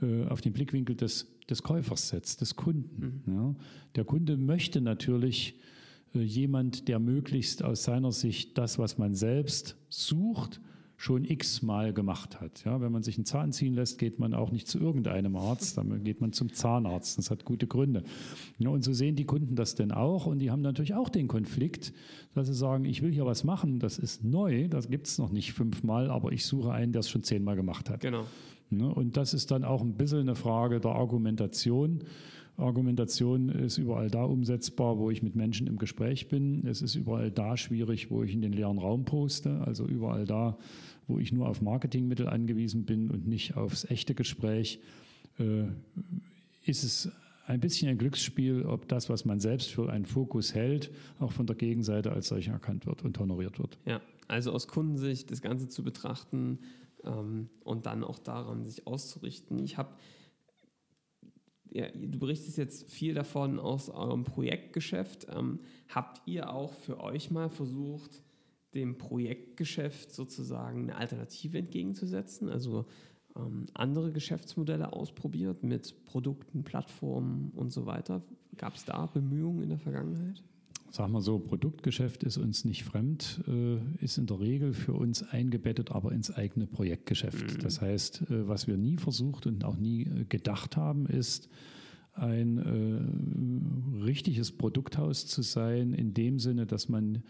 [0.03, 3.23] äh, auf den Blickwinkel des, des Käufers setzt, des Kunden.
[3.25, 3.35] Mhm.
[3.35, 3.55] Ja.
[3.97, 5.59] Der Kunde möchte natürlich
[6.15, 10.61] äh, jemand, der möglichst aus seiner Sicht das, was man selbst sucht,
[11.03, 12.65] schon x-mal gemacht hat.
[12.65, 15.77] Ja, wenn man sich einen Zahn ziehen lässt, geht man auch nicht zu irgendeinem Arzt,
[15.77, 17.19] dann geht man zum Zahnarzt.
[17.19, 18.05] Das hat gute Gründe.
[18.59, 21.27] Ja, und so sehen die Kunden das denn auch und die haben natürlich auch den
[21.27, 21.93] Konflikt,
[22.37, 25.33] dass sie sagen, ich will hier was machen, das ist neu, das gibt es noch
[25.33, 27.99] nicht fünfmal, aber ich suche einen, der es schon zehnmal gemacht hat.
[28.03, 28.25] Genau.
[28.71, 32.05] Ja, und das ist dann auch ein bisschen eine Frage der Argumentation.
[32.57, 36.67] Argumentation ist überall da umsetzbar, wo ich mit Menschen im Gespräch bin.
[36.67, 39.63] Es ist überall da schwierig, wo ich in den leeren Raum poste.
[39.63, 40.59] Also überall da,
[41.07, 44.81] wo ich nur auf Marketingmittel angewiesen bin und nicht aufs echte Gespräch,
[45.39, 45.65] äh,
[46.65, 47.11] ist es
[47.47, 51.47] ein bisschen ein Glücksspiel, ob das, was man selbst für einen Fokus hält, auch von
[51.47, 53.79] der Gegenseite als solch erkannt wird und honoriert wird.
[53.85, 56.61] Ja, also aus Kundensicht das Ganze zu betrachten
[57.05, 59.59] ähm, und dann auch daran sich auszurichten.
[59.59, 59.91] Ich habe
[61.75, 65.27] ja, du berichtest jetzt viel davon aus eurem Projektgeschäft.
[65.35, 68.23] Ähm, habt ihr auch für euch mal versucht,
[68.75, 72.51] dem Projektgeschäft sozusagen eine Alternative entgegenzusetzen?
[72.51, 72.85] Also
[73.37, 78.23] ähm, andere Geschäftsmodelle ausprobiert mit Produkten, Plattformen und so weiter?
[78.57, 80.43] Gab es da Bemühungen in der Vergangenheit?
[80.93, 85.23] Sagen wir so, Produktgeschäft ist uns nicht fremd, äh, ist in der Regel für uns
[85.23, 87.57] eingebettet, aber ins eigene Projektgeschäft.
[87.57, 87.63] Mhm.
[87.63, 91.49] Das heißt, äh, was wir nie versucht und auch nie äh, gedacht haben, ist,
[92.15, 97.23] ein äh, richtiges Produkthaus zu sein, in dem Sinne, dass man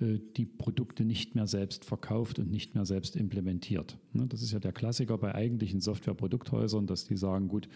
[0.00, 3.98] äh, die Produkte nicht mehr selbst verkauft und nicht mehr selbst implementiert.
[4.12, 7.68] Ne, das ist ja der Klassiker bei eigentlichen Softwareprodukthäusern, dass die sagen, gut,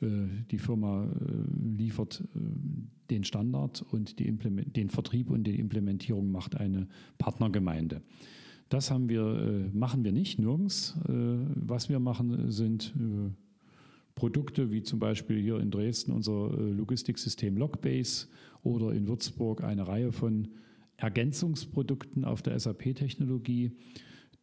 [0.00, 1.08] die Firma äh,
[1.76, 2.22] liefert
[3.10, 6.88] den Standard und den Vertrieb und die Implementierung macht eine
[7.18, 8.02] Partnergemeinde.
[8.70, 10.98] Das haben wir, machen wir nicht, nirgends.
[11.06, 12.94] Was wir machen, sind
[14.14, 18.26] Produkte wie zum Beispiel hier in Dresden unser Logistiksystem Logbase
[18.62, 20.48] oder in Würzburg eine Reihe von
[20.96, 23.72] Ergänzungsprodukten auf der SAP-Technologie,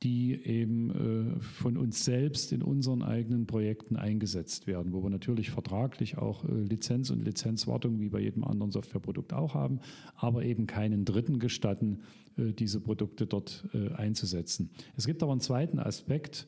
[0.03, 5.51] die eben äh, von uns selbst in unseren eigenen Projekten eingesetzt werden, wo wir natürlich
[5.51, 9.79] vertraglich auch äh, Lizenz und Lizenzwartung wie bei jedem anderen Softwareprodukt auch haben,
[10.15, 11.99] aber eben keinen Dritten gestatten,
[12.37, 14.71] äh, diese Produkte dort einzusetzen.
[14.95, 16.47] Es gibt aber einen zweiten Aspekt,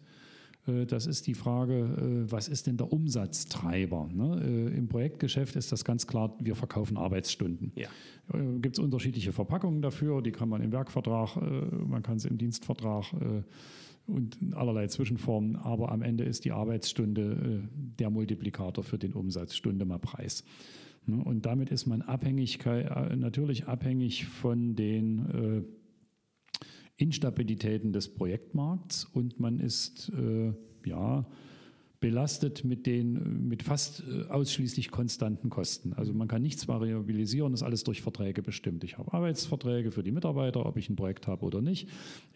[0.65, 4.09] das ist die Frage, äh, was ist denn der Umsatztreiber?
[4.13, 4.41] Ne?
[4.45, 7.73] Äh, Im Projektgeschäft ist das ganz klar, wir verkaufen Arbeitsstunden.
[7.75, 7.89] Ja.
[8.61, 11.35] Gibt es unterschiedliche Verpackungen dafür, die kann man im Werkvertrag,
[11.85, 13.13] man kann sie im Dienstvertrag
[14.07, 17.67] und allerlei Zwischenformen, aber am Ende ist die Arbeitsstunde
[17.99, 20.45] der Multiplikator für den Umsatz, Stunde mal Preis.
[21.05, 21.21] Ne?
[21.21, 25.65] Und damit ist man abhängig, natürlich abhängig von den
[26.97, 30.53] Instabilitäten des Projektmarkts und man ist äh,
[30.85, 31.25] ja
[32.03, 35.93] belastet mit den mit fast äh, ausschließlich konstanten Kosten.
[35.93, 38.83] Also man kann nichts variabilisieren, ist alles durch Verträge bestimmt.
[38.83, 41.87] Ich habe Arbeitsverträge für die Mitarbeiter, ob ich ein Projekt habe oder nicht.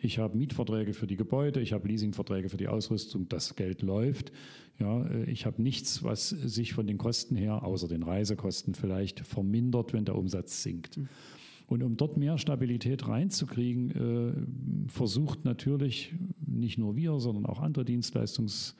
[0.01, 4.31] Ich habe Mietverträge für die Gebäude, ich habe Leasingverträge für die Ausrüstung, das Geld läuft.
[4.79, 9.19] Ja, äh, ich habe nichts, was sich von den Kosten her, außer den Reisekosten vielleicht,
[9.19, 10.95] vermindert, wenn der Umsatz sinkt.
[10.95, 11.09] Mhm.
[11.68, 16.15] Und um dort mehr Stabilität reinzukriegen, äh, versucht natürlich
[16.45, 18.74] nicht nur wir, sondern auch andere Dienstleistungs-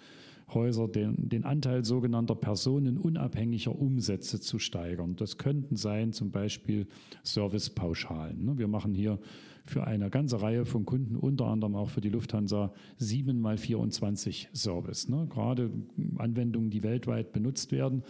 [0.54, 5.16] Häuser den, den Anteil sogenannter personenunabhängiger Umsätze zu steigern.
[5.18, 6.88] Das könnten sein zum Beispiel
[7.24, 8.46] Servicepauschalen.
[8.46, 8.58] Ne?
[8.58, 9.20] Wir machen hier
[9.66, 14.48] für eine ganze Reihe von Kunden, unter anderem auch für die Lufthansa, 7 mal 24
[14.54, 15.10] Service.
[15.10, 15.28] Ne?
[15.30, 15.70] Gerade
[16.18, 18.04] Anwendungen, die weltweit benutzt werden.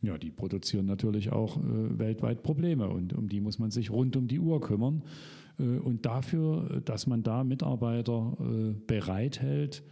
[0.00, 4.16] Ja, die produzieren natürlich auch äh, weltweit Probleme und um die muss man sich rund
[4.16, 5.02] um die Uhr kümmern.
[5.58, 9.82] Äh, und dafür, dass man da Mitarbeiter äh, bereithält,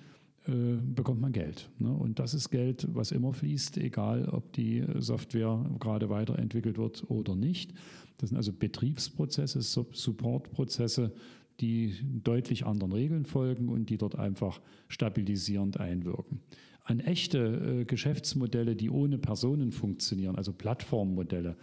[0.46, 1.68] äh, bekommt man Geld.
[1.78, 1.92] Ne?
[1.92, 7.34] Und das ist Geld, was immer fließt, egal ob die Software gerade weiterentwickelt wird oder
[7.34, 7.74] nicht.
[8.18, 11.12] Das sind also Betriebsprozesse, Supportprozesse,
[11.60, 16.40] die deutlich anderen Regeln folgen und die dort einfach stabilisierend einwirken.
[16.88, 17.38] An echte
[17.80, 21.56] äh, Geschäftsmodelle, die ohne Personen funktionieren, also Plattformmodelle,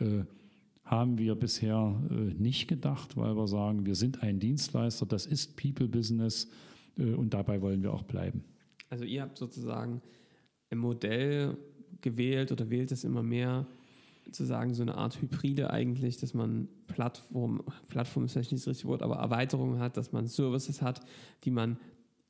[0.00, 0.24] äh,
[0.84, 5.56] haben wir bisher äh, nicht gedacht, weil wir sagen, wir sind ein Dienstleister, das ist
[5.56, 6.50] People Business
[6.98, 8.42] äh, und dabei wollen wir auch bleiben.
[8.90, 10.02] Also ihr habt sozusagen
[10.70, 11.56] ein Modell
[12.00, 13.66] gewählt oder wählt es immer mehr,
[14.32, 18.68] zu sagen, so eine Art Hybride eigentlich, dass man Plattform, Plattform ist vielleicht nicht das
[18.68, 21.00] richtige Wort, aber Erweiterungen hat, dass man Services hat,
[21.44, 21.78] die man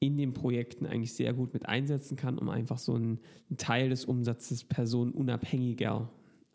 [0.01, 3.89] in den Projekten eigentlich sehr gut mit einsetzen kann, um einfach so einen, einen Teil
[3.89, 6.11] des Umsatzes personenunabhängiger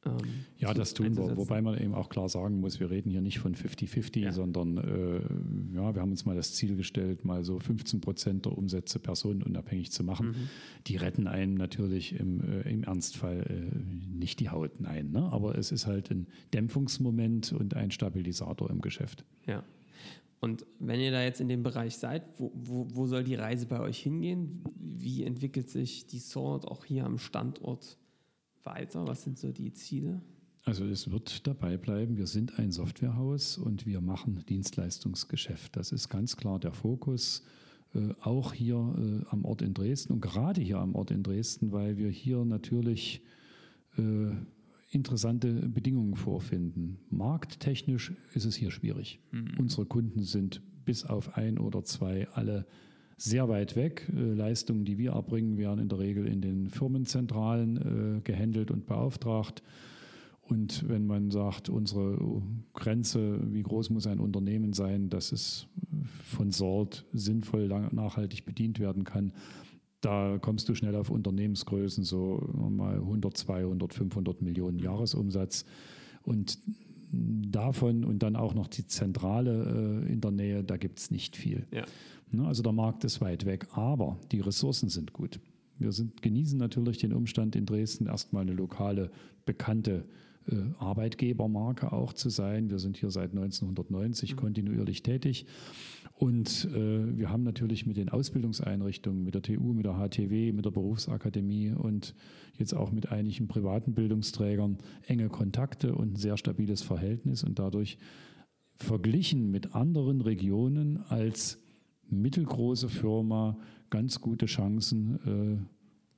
[0.06, 3.22] ähm, ja, das tun wir, wobei man eben auch klar sagen muss, wir reden hier
[3.22, 4.32] nicht von 50-50, ja.
[4.32, 8.58] sondern äh, ja, wir haben uns mal das Ziel gestellt, mal so 15 Prozent der
[8.58, 10.28] Umsätze personenunabhängig zu machen.
[10.28, 10.50] Mhm.
[10.88, 15.12] Die retten einem natürlich im, äh, im Ernstfall äh, nicht die Haut, nein.
[15.12, 15.30] Ne?
[15.32, 19.26] Aber es ist halt ein Dämpfungsmoment und ein Stabilisator im Geschäft.
[19.48, 19.64] Ja.
[20.40, 23.66] Und wenn ihr da jetzt in dem Bereich seid, wo, wo, wo soll die Reise
[23.66, 24.64] bei euch hingehen?
[24.76, 27.98] Wie entwickelt sich die Sort auch hier am Standort
[28.64, 29.06] weiter?
[29.08, 30.22] Was sind so die Ziele?
[30.64, 35.76] Also es wird dabei bleiben, wir sind ein Softwarehaus und wir machen Dienstleistungsgeschäft.
[35.76, 37.44] Das ist ganz klar der Fokus,
[37.96, 41.72] äh, auch hier äh, am Ort in Dresden und gerade hier am Ort in Dresden,
[41.72, 43.22] weil wir hier natürlich
[43.98, 44.32] äh,
[44.90, 47.00] interessante Bedingungen vorfinden.
[47.10, 49.20] Markttechnisch ist es hier schwierig.
[49.32, 49.52] Mhm.
[49.58, 52.66] Unsere Kunden sind bis auf ein oder zwei alle
[53.18, 54.12] sehr weit weg.
[54.16, 58.88] Äh, Leistungen, die wir erbringen, werden in der Regel in den Firmenzentralen äh, gehandelt und
[58.88, 59.62] beauftragt.
[60.42, 62.42] Und wenn man sagt, unsere
[62.74, 65.68] Grenze, wie groß muss ein Unternehmen sein, dass es
[66.24, 69.32] von Sort sinnvoll nachhaltig bedient werden kann,
[70.02, 75.66] da kommst du schnell auf Unternehmensgrößen, so mal 100, 200, 500 Millionen Jahresumsatz.
[76.24, 76.60] Und
[77.12, 81.36] davon und dann auch noch die Zentrale äh, in der Nähe, da gibt es nicht
[81.36, 81.66] viel.
[81.72, 81.86] Ja.
[82.32, 85.40] Ne, also der Markt ist weit weg, aber die Ressourcen sind gut.
[85.80, 89.12] Wir sind, genießen natürlich den Umstand in Dresden erstmal eine lokale,
[89.46, 90.06] bekannte
[90.48, 92.70] äh, Arbeitgebermarke auch zu sein.
[92.70, 94.36] Wir sind hier seit 1990 mhm.
[94.38, 95.46] kontinuierlich tätig.
[96.20, 100.66] Und äh, wir haben natürlich mit den Ausbildungseinrichtungen, mit der TU, mit der HTW, mit
[100.66, 102.14] der Berufsakademie und
[102.58, 107.98] jetzt auch mit einigen privaten Bildungsträgern enge Kontakte und ein sehr stabiles Verhältnis und dadurch
[108.76, 111.58] verglichen mit anderen Regionen als
[112.10, 113.58] mittelgroße Firma
[113.90, 115.58] ganz gute Chancen, äh,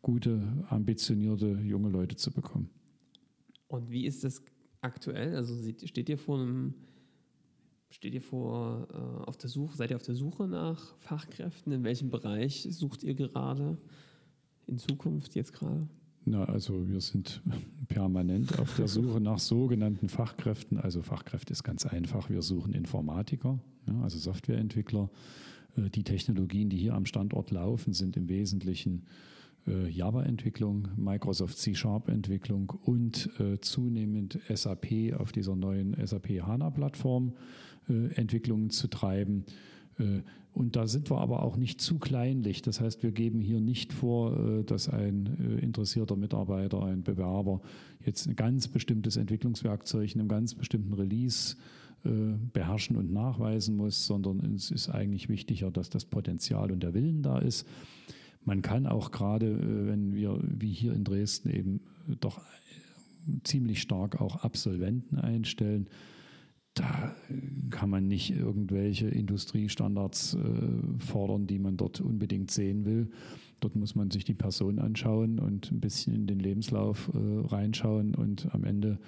[0.01, 2.71] gute, ambitionierte junge Leute zu bekommen.
[3.67, 4.41] Und wie ist das
[4.81, 5.35] aktuell?
[5.35, 5.53] Also
[5.85, 6.73] steht ihr vor einem,
[7.91, 11.71] steht ihr vor äh, auf der Suche, seid ihr auf der Suche nach Fachkräften?
[11.71, 13.77] In welchem Bereich sucht ihr gerade
[14.67, 15.87] in Zukunft jetzt gerade?
[16.25, 17.41] Na, also wir sind
[17.87, 20.77] permanent auf der Suche nach sogenannten Fachkräften.
[20.77, 22.29] Also Fachkräfte ist ganz einfach.
[22.29, 25.09] Wir suchen Informatiker, ja, also Softwareentwickler,
[25.75, 29.05] äh, die Technologien, die hier am Standort laufen, sind im Wesentlichen
[29.67, 37.33] äh, Java-Entwicklung, Microsoft C-Sharp-Entwicklung und äh, zunehmend SAP auf dieser neuen SAP HANA-Plattform
[38.15, 39.45] Entwicklungen zu treiben.
[40.53, 42.61] Und da sind wir aber auch nicht zu kleinlich.
[42.61, 47.61] Das heißt, wir geben hier nicht vor, dass ein interessierter Mitarbeiter, ein Bewerber
[48.05, 51.55] jetzt ein ganz bestimmtes Entwicklungswerkzeug in einem ganz bestimmten Release
[52.03, 56.95] äh, beherrschen und nachweisen muss, sondern es ist eigentlich wichtiger, dass das Potenzial und der
[56.95, 57.67] Willen da ist.
[58.43, 61.81] Man kann auch gerade, äh, wenn wir wie hier in Dresden eben
[62.19, 62.41] doch
[63.43, 65.87] ziemlich stark auch Absolventen einstellen,
[66.73, 67.15] da
[67.69, 73.09] kann man nicht irgendwelche Industriestandards äh, fordern, die man dort unbedingt sehen will.
[73.59, 78.15] Dort muss man sich die Person anschauen und ein bisschen in den Lebenslauf äh, reinschauen
[78.15, 78.99] und am Ende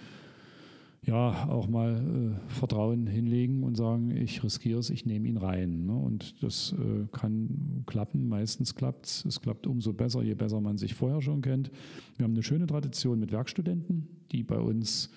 [1.05, 5.85] ja auch mal äh, Vertrauen hinlegen und sagen, ich riskiere es, ich nehme ihn rein.
[5.85, 5.95] Ne?
[5.95, 9.25] Und das äh, kann klappen, meistens klappt es.
[9.25, 11.71] Es klappt umso besser, je besser man sich vorher schon kennt.
[12.17, 15.09] Wir haben eine schöne Tradition mit Werkstudenten, die bei uns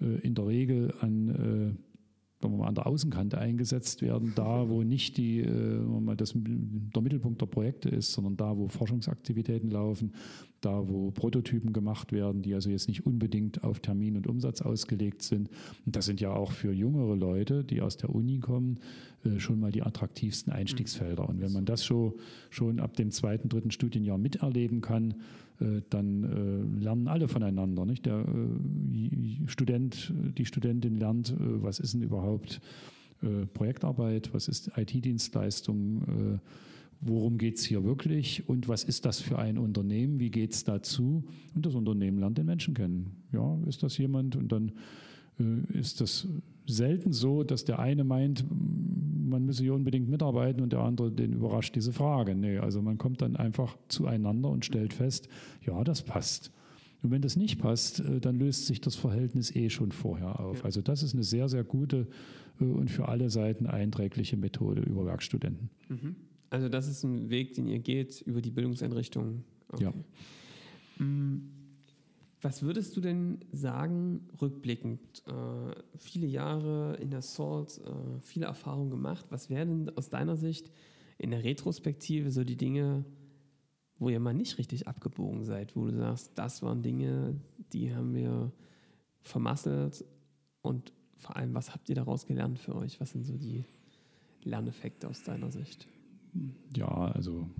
[0.00, 1.28] in der Regel an
[1.76, 1.90] äh,
[2.40, 6.32] wenn wir mal an der Außenkante eingesetzt werden, da wo nicht die, äh, mal das,
[6.34, 10.12] der Mittelpunkt der Projekte ist, sondern da, wo Forschungsaktivitäten laufen,
[10.60, 15.22] da, wo Prototypen gemacht werden, die also jetzt nicht unbedingt auf Termin und Umsatz ausgelegt
[15.22, 15.50] sind.
[15.84, 18.78] Und das sind ja auch für jüngere Leute, die aus der Uni kommen,
[19.24, 21.28] äh, schon mal die attraktivsten Einstiegsfelder.
[21.28, 22.14] Und wenn man das schon,
[22.48, 25.14] schon ab dem zweiten, dritten Studienjahr miterleben kann, äh,
[25.90, 27.84] dann äh, lernen alle voneinander.
[27.84, 28.06] Nicht?
[28.06, 32.60] Der äh, Student, die Studentin lernt, was ist denn überhaupt
[33.52, 36.40] Projektarbeit, was ist IT-Dienstleistung,
[37.02, 40.64] worum geht es hier wirklich und was ist das für ein Unternehmen, wie geht es
[40.64, 43.16] dazu und das Unternehmen lernt den Menschen kennen.
[43.32, 44.72] Ja, ist das jemand und dann
[45.74, 46.26] ist das
[46.72, 51.32] selten so, dass der eine meint, man müsse hier unbedingt mitarbeiten und der andere den
[51.32, 52.34] überrascht diese Frage.
[52.34, 55.28] Nee, also man kommt dann einfach zueinander und stellt fest,
[55.64, 56.52] ja, das passt.
[57.02, 60.64] Und wenn das nicht passt, äh, dann löst sich das Verhältnis eh schon vorher auf.
[60.64, 62.08] Also das ist eine sehr, sehr gute
[62.60, 65.70] äh, und für alle Seiten einträgliche Methode über Werkstudenten.
[65.88, 66.16] Mhm.
[66.50, 69.44] Also das ist ein Weg, den ihr geht über die Bildungseinrichtungen.
[69.68, 69.84] Okay.
[69.84, 69.92] Ja.
[70.98, 71.59] Mhm.
[72.42, 75.22] Was würdest du denn sagen, rückblickend?
[75.26, 79.26] Äh, viele Jahre in der SALT, äh, viele Erfahrungen gemacht.
[79.28, 80.70] Was wären aus deiner Sicht
[81.18, 83.04] in der Retrospektive so die Dinge,
[83.98, 87.38] wo ihr mal nicht richtig abgebogen seid, wo du sagst, das waren Dinge,
[87.74, 88.52] die haben wir
[89.20, 90.04] vermasselt
[90.62, 92.98] und vor allem, was habt ihr daraus gelernt für euch?
[92.98, 93.64] Was sind so die
[94.42, 95.86] Lerneffekte aus deiner Sicht?
[96.74, 97.50] Ja, also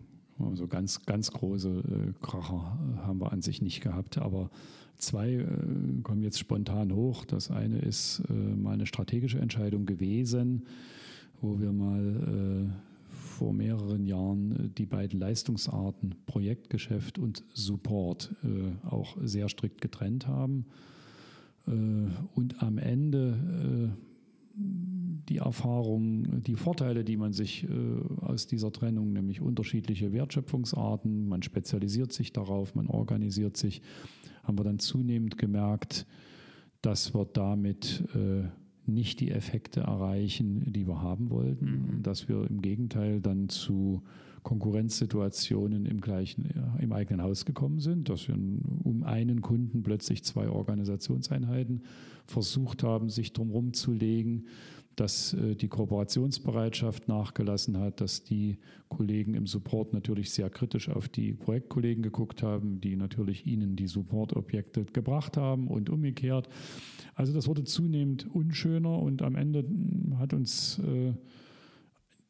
[0.54, 4.50] so ganz, ganz große äh, Kracher äh, haben wir an sich nicht gehabt, aber
[4.98, 5.46] zwei äh,
[6.02, 7.24] kommen jetzt spontan hoch.
[7.24, 10.66] Das eine ist äh, mal eine strategische Entscheidung gewesen,
[11.40, 18.34] wo wir mal äh, vor mehreren Jahren äh, die beiden Leistungsarten Projektgeschäft und Support
[18.88, 20.66] auch sehr strikt getrennt haben.
[21.66, 23.92] und am Ende
[25.28, 27.68] die Erfahrung, die Vorteile, die man sich äh,
[28.20, 33.80] aus dieser Trennung, nämlich unterschiedliche Wertschöpfungsarten, man spezialisiert sich darauf, man organisiert sich,
[34.42, 36.06] haben wir dann zunehmend gemerkt,
[36.82, 38.48] dass wir damit äh,
[38.86, 42.02] nicht die Effekte erreichen, die wir haben wollten, mhm.
[42.02, 44.02] dass wir im Gegenteil dann zu
[44.42, 46.48] Konkurrenzsituationen im gleichen,
[46.80, 51.82] im eigenen Haus gekommen sind, dass wir um einen Kunden plötzlich zwei Organisationseinheiten
[52.26, 54.44] versucht haben, sich drumherum zu legen
[55.00, 61.08] dass äh, die Kooperationsbereitschaft nachgelassen hat, dass die Kollegen im Support natürlich sehr kritisch auf
[61.08, 66.48] die Projektkollegen geguckt haben, die natürlich ihnen die Supportobjekte gebracht haben und umgekehrt.
[67.14, 71.14] Also das wurde zunehmend unschöner und am Ende hm, hat uns äh,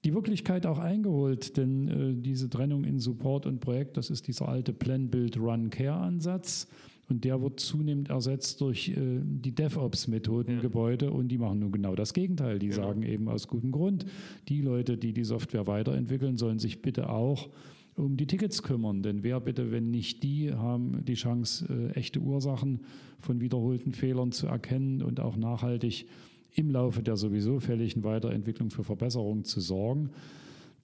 [0.04, 4.48] die Wirklichkeit auch eingeholt, denn äh, diese Trennung in Support und Projekt, das ist dieser
[4.48, 6.68] alte Plan, Build, Run, Care-Ansatz.
[7.08, 10.60] Und der wird zunehmend ersetzt durch äh, die DevOps-Methoden ja.
[10.60, 12.60] Gebäude und die machen nun genau das Gegenteil.
[12.60, 12.84] Die genau.
[12.84, 14.06] sagen eben aus gutem Grund,
[14.48, 17.50] die Leute, die die Software weiterentwickeln, sollen sich bitte auch
[17.96, 19.02] um die Tickets kümmern.
[19.02, 22.80] Denn wer bitte, wenn nicht die, haben die Chance, äh, echte Ursachen
[23.18, 26.06] von wiederholten Fehlern zu erkennen und auch nachhaltig
[26.54, 30.10] im Laufe der sowieso fälligen Weiterentwicklung für Verbesserungen zu sorgen.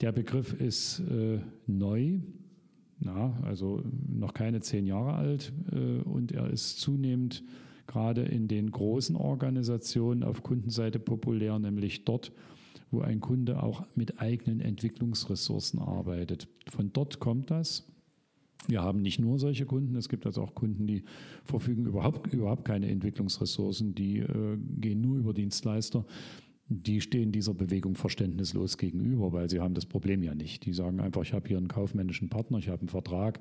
[0.01, 2.19] Der Begriff ist äh, neu
[2.99, 7.43] na, also noch keine zehn Jahre alt äh, und er ist zunehmend
[7.85, 12.31] gerade in den großen Organisationen auf Kundenseite populär, nämlich dort,
[12.91, 16.47] wo ein Kunde auch mit eigenen Entwicklungsressourcen arbeitet.
[16.69, 17.85] Von dort kommt das.
[18.67, 21.03] Wir haben nicht nur solche Kunden, es gibt also auch Kunden, die
[21.43, 26.05] verfügen überhaupt, überhaupt keine Entwicklungsressourcen, die äh, gehen nur über Dienstleister
[26.69, 30.65] die stehen dieser Bewegung verständnislos gegenüber, weil sie haben das Problem ja nicht.
[30.65, 33.39] Die sagen einfach, ich habe hier einen kaufmännischen Partner, ich habe einen Vertrag.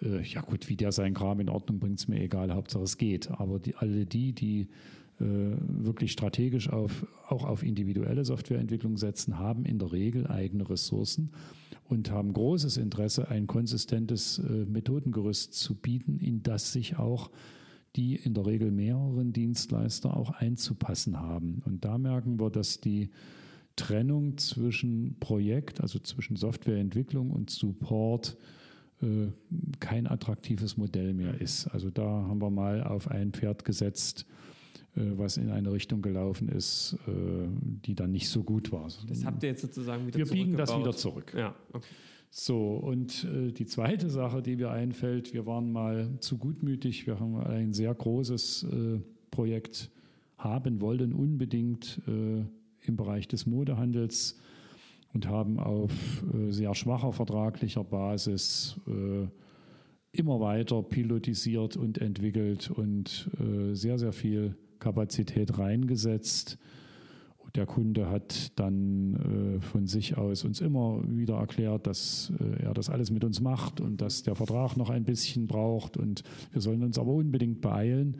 [0.00, 2.98] Äh, ja gut, wie der seinen Kram in Ordnung bringt, ist mir egal, Hauptsache es
[2.98, 3.30] geht.
[3.30, 4.68] Aber die, alle die, die
[5.18, 11.30] wirklich strategisch auf, auch auf individuelle Softwareentwicklung setzen, haben in der Regel eigene Ressourcen
[11.88, 17.30] und haben großes Interesse, ein konsistentes äh, Methodengerüst zu bieten, in das sich auch
[17.96, 21.60] die in der Regel mehreren Dienstleister auch einzupassen haben.
[21.66, 23.10] Und da merken wir, dass die
[23.76, 28.38] Trennung zwischen Projekt, also zwischen Softwareentwicklung und Support,
[29.02, 29.28] äh,
[29.80, 31.66] kein attraktives Modell mehr ist.
[31.68, 34.26] Also da haben wir mal auf ein Pferd gesetzt,
[34.94, 38.88] was in eine Richtung gelaufen ist, die dann nicht so gut war.
[39.08, 41.32] Das habt ihr jetzt sozusagen wieder Wir biegen das wieder zurück.
[41.34, 41.88] Ja, okay.
[42.34, 47.20] So, und äh, die zweite Sache, die mir einfällt, wir waren mal zu gutmütig, wir
[47.20, 49.90] haben ein sehr großes äh, Projekt
[50.38, 52.42] haben wollen, unbedingt äh,
[52.86, 54.40] im Bereich des Modehandels
[55.12, 55.92] und haben auf
[56.32, 59.28] äh, sehr schwacher vertraglicher Basis äh,
[60.12, 66.58] immer weiter pilotisiert und entwickelt und äh, sehr, sehr viel Kapazität reingesetzt.
[67.54, 72.72] Der Kunde hat dann äh, von sich aus uns immer wieder erklärt, dass äh, er
[72.72, 76.22] das alles mit uns macht und dass der Vertrag noch ein bisschen braucht und
[76.52, 78.16] wir sollen uns aber unbedingt beeilen.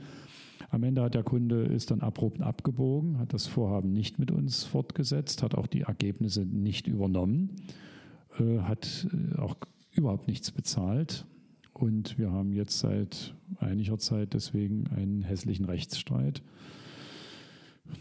[0.71, 4.65] Am Ende hat der Kunde ist dann abrupt abgebogen, hat das Vorhaben nicht mit uns
[4.65, 7.57] fortgesetzt, hat auch die Ergebnisse nicht übernommen,
[8.39, 9.57] äh, hat äh, auch
[9.93, 11.27] überhaupt nichts bezahlt.
[11.83, 16.41] Und wir haben jetzt seit einiger Zeit deswegen einen hässlichen Rechtsstreit.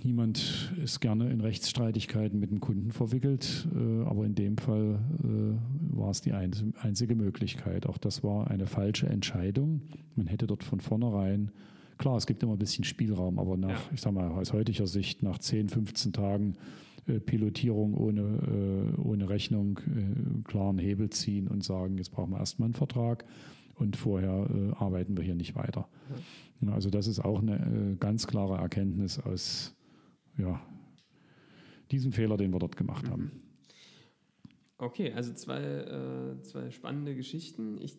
[0.03, 5.97] Niemand ist gerne in Rechtsstreitigkeiten mit dem Kunden verwickelt, äh, aber in dem Fall äh,
[5.97, 7.88] war es die einzige Möglichkeit.
[7.88, 9.82] Auch das war eine falsche Entscheidung.
[10.15, 11.49] Man hätte dort von vornherein,
[11.97, 13.93] klar, es gibt immer ein bisschen Spielraum, aber nach, ja.
[13.95, 16.53] ich sag mal, aus heutiger Sicht, nach 10, 15 Tagen
[17.07, 19.79] äh, Pilotierung ohne, ohne Rechnung,
[20.43, 23.25] klaren Hebel ziehen und sagen, jetzt brauchen wir erstmal einen Vertrag
[23.82, 25.88] und vorher arbeiten wir hier nicht weiter.
[26.61, 26.73] Ja.
[26.73, 29.75] Also das ist auch eine ganz klare Erkenntnis aus
[30.38, 30.61] ja,
[31.91, 33.23] diesem Fehler, den wir dort gemacht haben.
[33.23, 33.51] Mhm.
[34.77, 37.79] Okay, also zwei, äh, zwei spannende Geschichten.
[37.79, 37.97] Ich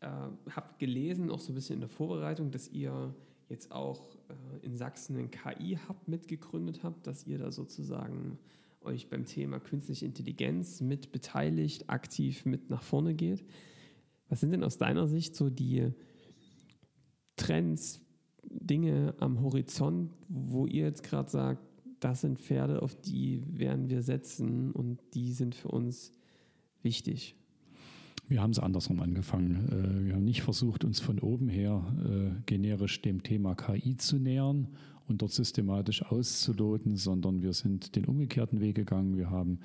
[0.00, 3.14] äh, habe gelesen, auch so ein bisschen in der Vorbereitung, dass ihr
[3.48, 8.38] jetzt auch äh, in Sachsen einen KI-Hub mitgegründet habt, dass ihr da sozusagen
[8.80, 13.44] euch beim Thema künstliche Intelligenz mit beteiligt, aktiv mit nach vorne geht.
[14.28, 15.92] Was sind denn aus deiner Sicht so die
[17.36, 18.00] Trends,
[18.44, 21.62] Dinge am Horizont, wo ihr jetzt gerade sagt,
[22.00, 26.12] das sind Pferde, auf die werden wir setzen und die sind für uns
[26.82, 27.34] wichtig?
[28.28, 29.68] Wir haben es andersrum angefangen.
[29.68, 34.18] Äh, wir haben nicht versucht, uns von oben her äh, generisch dem Thema KI zu
[34.18, 34.68] nähern
[35.06, 39.16] und dort systematisch auszuloten, sondern wir sind den umgekehrten Weg gegangen.
[39.18, 39.58] Wir haben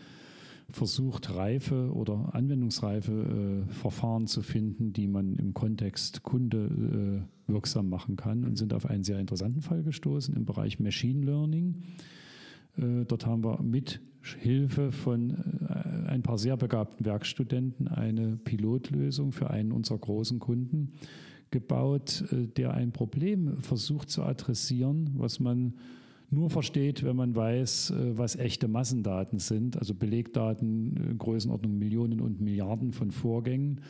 [0.72, 7.90] versucht, reife oder anwendungsreife äh, Verfahren zu finden, die man im Kontext Kunde äh, wirksam
[7.90, 11.84] machen kann und sind auf einen sehr interessanten Fall gestoßen im Bereich Machine Learning.
[12.78, 19.32] Äh, dort haben wir mit Hilfe von äh, ein paar sehr begabten Werkstudenten eine Pilotlösung
[19.32, 20.94] für einen unserer großen Kunden
[21.52, 25.74] gebaut, äh, der ein Problem versucht zu adressieren, was man
[26.32, 32.22] nur versteht, wenn man weiß, äh, was echte Massendaten sind, also Belegdaten in Größenordnung Millionen
[32.22, 33.82] und Milliarden von Vorgängen.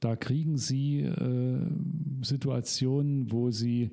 [0.00, 1.60] Da kriegen Sie äh,
[2.22, 3.90] Situationen, wo Sie,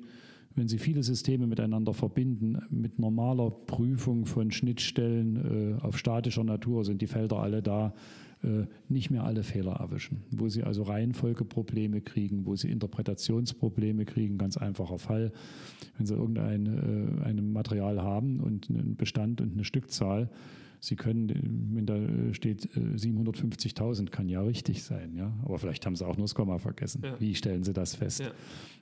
[0.54, 6.84] wenn Sie viele Systeme miteinander verbinden, mit normaler Prüfung von Schnittstellen äh, auf statischer Natur
[6.84, 8.27] sind die Felder alle da, äh,
[8.88, 10.22] nicht mehr alle Fehler erwischen.
[10.30, 15.32] Wo sie also Reihenfolgeprobleme kriegen, wo sie Interpretationsprobleme kriegen, ganz einfacher Fall.
[15.96, 20.30] Wenn sie irgendein äh, ein Material haben und einen Bestand und eine Stückzahl,
[20.80, 25.32] Sie können, wenn da steht 750.000, kann ja richtig sein, ja.
[25.44, 27.02] Aber vielleicht haben Sie auch nur das Komma vergessen.
[27.04, 27.20] Ja.
[27.20, 28.20] Wie stellen Sie das fest?
[28.20, 28.30] Ja.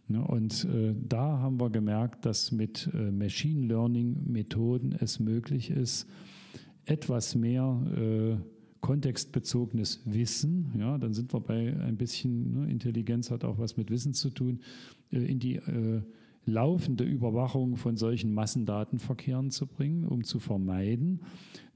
[0.09, 5.71] Ne, und äh, da haben wir gemerkt, dass mit äh, Machine Learning Methoden es möglich
[5.71, 6.07] ist,
[6.85, 8.37] etwas mehr äh,
[8.81, 13.91] kontextbezogenes Wissen, ja, dann sind wir bei ein bisschen, ne, Intelligenz hat auch was mit
[13.91, 14.61] Wissen zu tun,
[15.11, 16.03] äh, in die äh,
[16.45, 21.21] laufende Überwachung von solchen Massendatenverkehren zu bringen, um zu vermeiden,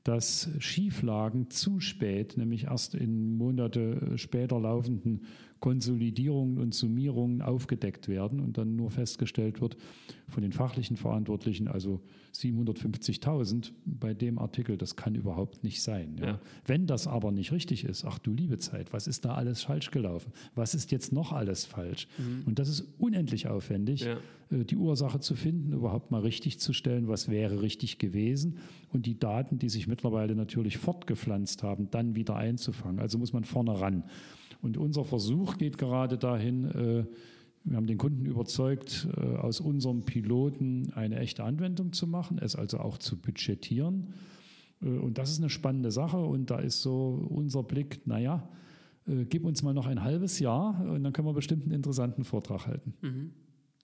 [0.04, 5.22] dass Schieflagen zu spät, nämlich erst in Monate später laufenden
[5.60, 9.76] Konsolidierungen und Summierungen aufgedeckt werden und dann nur festgestellt wird
[10.28, 12.00] von den fachlichen Verantwortlichen, also
[12.34, 16.16] 750.000 bei dem Artikel, das kann überhaupt nicht sein.
[16.18, 16.26] Ja.
[16.26, 16.40] Ja.
[16.64, 19.90] Wenn das aber nicht richtig ist, ach du liebe Zeit, was ist da alles falsch
[19.90, 20.32] gelaufen?
[20.54, 22.08] Was ist jetzt noch alles falsch?
[22.18, 22.44] Mhm.
[22.46, 24.18] Und das ist unendlich aufwendig, ja.
[24.50, 28.58] Äh, die Ursache zu finden, überhaupt mal richtig zu stellen, was wäre richtig gewesen
[28.92, 33.00] und die Daten, die sich mittlerweile natürlich fortgepflanzt haben, dann wieder einzufangen.
[33.00, 34.04] Also muss man vorne ran.
[34.62, 37.04] Und unser Versuch geht gerade dahin, äh,
[37.64, 42.56] wir haben den Kunden überzeugt, äh, aus unserem Piloten eine echte Anwendung zu machen, es
[42.56, 44.14] also auch zu budgetieren.
[44.82, 46.18] Äh, und das ist eine spannende Sache.
[46.18, 48.48] Und da ist so unser Blick, naja,
[49.06, 52.66] gib uns mal noch ein halbes Jahr und dann können wir bestimmt einen interessanten Vortrag
[52.66, 52.94] halten.
[53.00, 53.32] Mhm.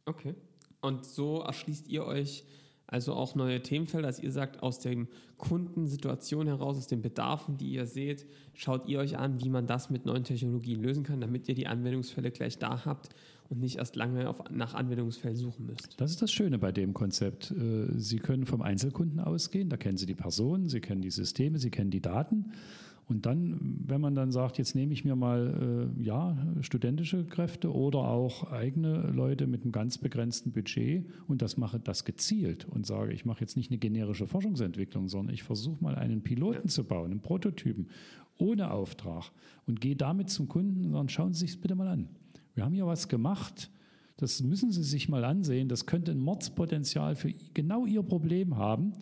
[0.04, 0.34] Okay.
[0.82, 2.44] Und so erschließt ihr euch
[2.88, 4.96] Also auch neue Themenfelder, dass ihr sagt, aus der
[5.38, 9.90] Kundensituation heraus, aus den Bedarfen, die ihr seht, schaut ihr euch an, wie man das
[9.90, 13.08] mit neuen Technologien lösen kann, damit ihr die Anwendungsfälle gleich da habt
[13.48, 16.00] und nicht erst lange auf, nach Anwendungsfällen suchen müsst.
[16.00, 17.50] Das ist das Schöne bei dem Konzept.
[17.50, 21.58] Äh, Sie können vom Einzelkunden ausgehen, da kennen Sie die Person, Sie kennen die Systeme,
[21.58, 22.52] Sie kennen die Daten
[23.08, 27.72] und dann, wenn man dann sagt, jetzt nehme ich mir mal äh, ja, studentische Kräfte
[27.72, 32.84] oder auch eigene Leute mit einem ganz begrenzten Budget und das mache das gezielt und
[32.84, 36.82] sage, ich mache jetzt nicht eine generische Forschungsentwicklung, sondern ich versuche mal einen Piloten zu
[36.82, 37.88] bauen, einen Prototypen
[38.38, 39.30] ohne Auftrag
[39.66, 42.08] und gehe damit zum Kunden und sage, schauen Sie sich bitte mal an.
[42.54, 43.70] Wir haben hier was gemacht,
[44.16, 48.94] das müssen Sie sich mal ansehen, das könnte ein Mordspotenzial für genau Ihr Problem haben.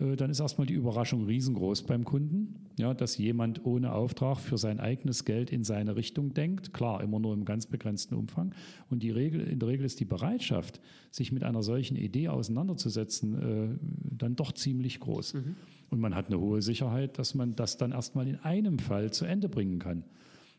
[0.00, 4.58] Äh, dann ist erstmal die Überraschung riesengroß beim Kunden, ja, dass jemand ohne Auftrag für
[4.58, 6.72] sein eigenes Geld in seine Richtung denkt.
[6.72, 8.54] Klar, immer nur im ganz begrenzten Umfang.
[8.90, 13.34] Und die Regel, in der Regel ist die Bereitschaft, sich mit einer solchen Idee auseinanderzusetzen,
[13.34, 15.34] äh, dann doch ziemlich groß.
[15.34, 15.56] Mhm.
[15.90, 19.24] Und man hat eine hohe Sicherheit, dass man das dann erstmal in einem Fall zu
[19.24, 20.04] Ende bringen kann.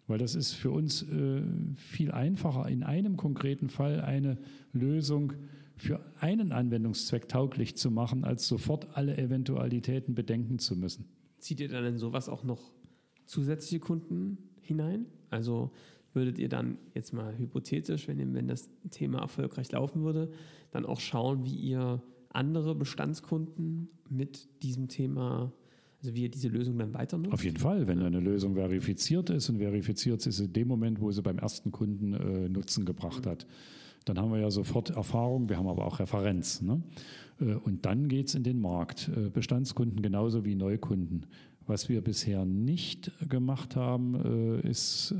[0.07, 1.41] Weil das ist für uns äh,
[1.75, 4.37] viel einfacher, in einem konkreten Fall eine
[4.71, 5.33] Lösung
[5.77, 11.09] für einen Anwendungszweck tauglich zu machen, als sofort alle Eventualitäten bedenken zu müssen.
[11.45, 12.71] Zieht ihr dann in sowas auch noch
[13.27, 15.05] zusätzliche Kunden hinein?
[15.29, 15.69] Also
[16.11, 20.31] würdet ihr dann jetzt mal hypothetisch, wenn, wenn das Thema erfolgreich laufen würde,
[20.71, 25.53] dann auch schauen, wie ihr andere Bestandskunden mit diesem Thema
[26.01, 27.33] also wie ihr diese Lösung dann weiter nutzt?
[27.33, 31.11] Auf jeden Fall, wenn eine Lösung verifiziert ist und verifiziert ist in dem Moment, wo
[31.11, 33.29] sie beim ersten Kunden äh, Nutzen gebracht mhm.
[33.29, 33.45] hat
[34.05, 36.61] dann haben wir ja sofort Erfahrung, wir haben aber auch Referenz.
[36.61, 36.81] Ne?
[37.39, 39.09] Äh, und dann geht es in den Markt.
[39.09, 41.25] Äh, Bestandskunden genauso wie Neukunden.
[41.67, 45.15] Was wir bisher nicht gemacht haben, äh, ist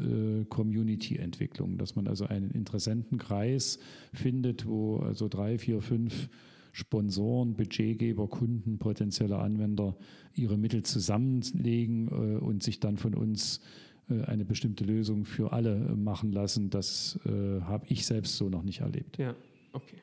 [0.50, 3.80] Community-Entwicklung, dass man also einen Interessentenkreis
[4.14, 6.30] findet, wo also drei, vier, fünf
[6.72, 9.96] Sponsoren, Budgetgeber, Kunden, potenzielle Anwender
[10.36, 13.62] ihre Mittel zusammenlegen und sich dann von uns
[14.08, 16.70] eine bestimmte Lösung für alle machen lassen.
[16.70, 19.18] Das äh, habe ich selbst so noch nicht erlebt.
[19.18, 19.36] Ja,
[19.74, 20.02] okay.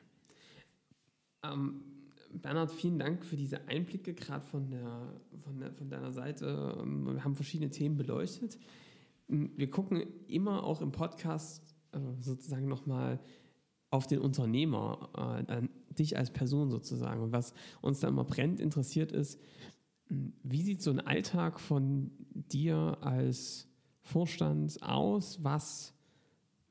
[1.43, 1.81] Ähm,
[2.33, 6.77] Bernhard, vielen Dank für diese Einblicke, gerade von, der, von, der, von deiner Seite.
[6.81, 8.57] Ähm, wir haben verschiedene Themen beleuchtet.
[9.29, 13.19] Ähm, wir gucken immer auch im Podcast äh, sozusagen nochmal
[13.91, 15.61] auf den Unternehmer, äh,
[15.93, 17.21] dich als Person sozusagen.
[17.21, 19.39] Und was uns da immer brennt interessiert ist,
[20.09, 23.69] wie sieht so ein Alltag von dir als
[24.03, 25.43] Vorstand aus?
[25.43, 25.93] Was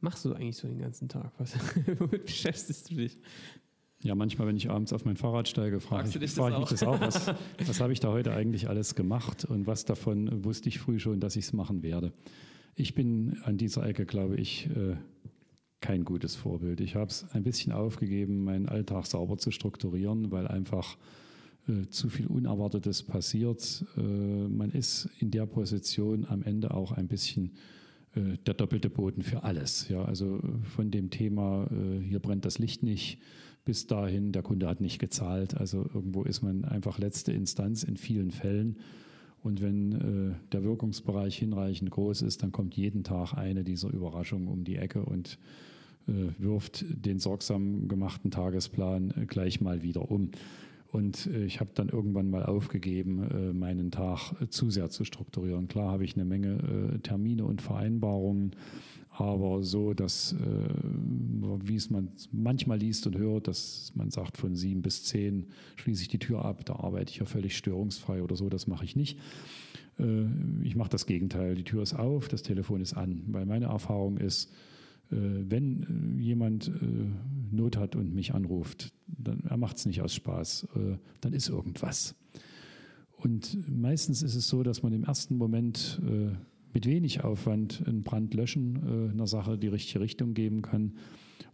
[0.01, 1.33] machst du eigentlich so den ganzen Tag?
[1.39, 1.55] Was,
[1.99, 3.19] womit beschäftigst du dich?
[4.03, 6.83] Ja, manchmal, wenn ich abends auf mein Fahrrad steige, frage ich, frage ich mich das
[6.83, 7.01] auch.
[7.01, 7.29] Was,
[7.67, 11.21] was habe ich da heute eigentlich alles gemacht und was davon wusste ich früh schon,
[11.21, 12.13] dass ich es machen werde.
[12.75, 14.97] Ich bin an dieser Ecke, glaube ich, äh,
[15.81, 16.81] kein gutes Vorbild.
[16.81, 20.97] Ich habe es ein bisschen aufgegeben, meinen Alltag sauber zu strukturieren, weil einfach
[21.69, 23.85] äh, zu viel Unerwartetes passiert.
[23.97, 27.53] Äh, man ist in der Position am Ende auch ein bisschen
[28.17, 29.89] äh, der doppelte Boden für alles.
[29.89, 31.69] Ja, also von dem Thema,
[32.03, 33.19] hier brennt das Licht nicht,
[33.65, 35.57] bis dahin, der Kunde hat nicht gezahlt.
[35.57, 38.79] Also irgendwo ist man einfach letzte Instanz in vielen Fällen.
[39.43, 44.65] Und wenn der Wirkungsbereich hinreichend groß ist, dann kommt jeden Tag eine dieser Überraschungen um
[44.65, 45.39] die Ecke und
[46.07, 50.31] wirft den sorgsam gemachten Tagesplan gleich mal wieder um.
[50.93, 55.05] Und äh, ich habe dann irgendwann mal aufgegeben, äh, meinen Tag äh, zu sehr zu
[55.05, 55.67] strukturieren.
[55.67, 58.55] Klar habe ich eine Menge Termine und Vereinbarungen,
[59.11, 64.83] aber so, dass, wie es man manchmal liest und hört, dass man sagt, von sieben
[64.83, 68.49] bis zehn schließe ich die Tür ab, da arbeite ich ja völlig störungsfrei oder so,
[68.49, 69.19] das mache ich nicht.
[70.65, 71.55] Ich mache das Gegenteil.
[71.55, 74.51] Die Tür ist auf, das Telefon ist an, weil meine Erfahrung ist,
[75.13, 76.73] wenn äh, jemand äh,
[77.51, 80.69] Not hat und mich anruft, dann er macht es nicht aus Spaß,
[81.21, 82.15] dann ist irgendwas.
[83.15, 86.01] Und meistens ist es so, dass man im ersten Moment
[86.73, 90.95] mit wenig Aufwand einen Brand löschen, einer Sache die richtige Richtung geben kann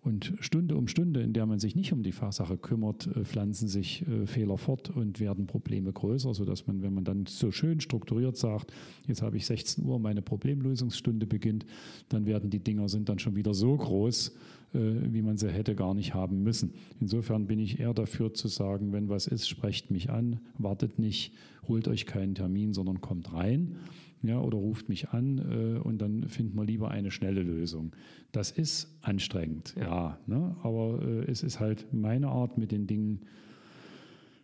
[0.03, 3.68] und Stunde um Stunde, in der man sich nicht um die Sache kümmert, äh, pflanzen
[3.68, 7.80] sich äh, Fehler fort und werden Probleme größer, sodass man, wenn man dann so schön
[7.80, 8.72] strukturiert sagt,
[9.07, 11.66] jetzt habe ich 16 Uhr, meine Problemlösungsstunde beginnt,
[12.09, 14.28] dann werden die Dinger sind dann schon wieder so groß,
[14.74, 16.74] äh, wie man sie hätte gar nicht haben müssen.
[17.01, 21.32] Insofern bin ich eher dafür zu sagen, wenn was ist, sprecht mich an, wartet nicht,
[21.66, 23.76] holt euch keinen Termin, sondern kommt rein
[24.22, 27.94] ja, oder ruft mich an äh, und dann finden wir lieber eine schnelle Lösung.
[28.32, 30.56] Das ist anstrengend, ja, ja ne?
[30.62, 33.20] aber äh, es ist halt meine Art, mit den Dingen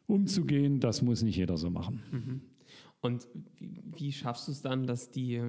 [0.07, 0.81] umzugehen.
[0.81, 2.03] Das muss nicht jeder so machen.
[2.13, 2.41] Mhm.
[3.01, 5.43] Und wie, wie schaffst du es dann, dass die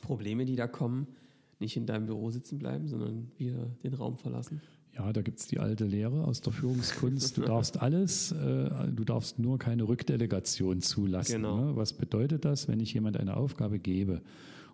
[0.00, 1.08] Probleme, die da kommen,
[1.58, 4.60] nicht in deinem Büro sitzen bleiben, sondern wir den Raum verlassen?
[4.96, 7.36] Ja, da gibt es die alte Lehre aus der Führungskunst.
[7.36, 11.36] Du darfst alles, äh, du darfst nur keine Rückdelegation zulassen.
[11.36, 11.64] Genau.
[11.64, 11.76] Ne?
[11.76, 14.22] Was bedeutet das, wenn ich jemand eine Aufgabe gebe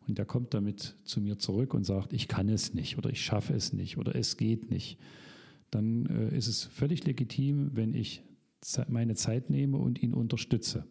[0.06, 3.22] und der kommt damit zu mir zurück und sagt, ich kann es nicht oder ich
[3.22, 4.98] schaffe es nicht oder es geht nicht?
[5.70, 8.22] Dann äh, ist es völlig legitim, wenn ich
[8.88, 10.84] meine Zeit nehme und ihn unterstütze.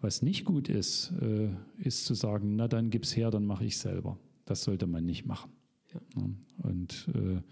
[0.00, 3.76] Was nicht gut ist, äh, ist zu sagen, na dann gib's her, dann mache ich
[3.76, 4.18] selber.
[4.44, 5.50] Das sollte man nicht machen.
[5.92, 6.00] Ja.
[6.62, 7.42] Und äh,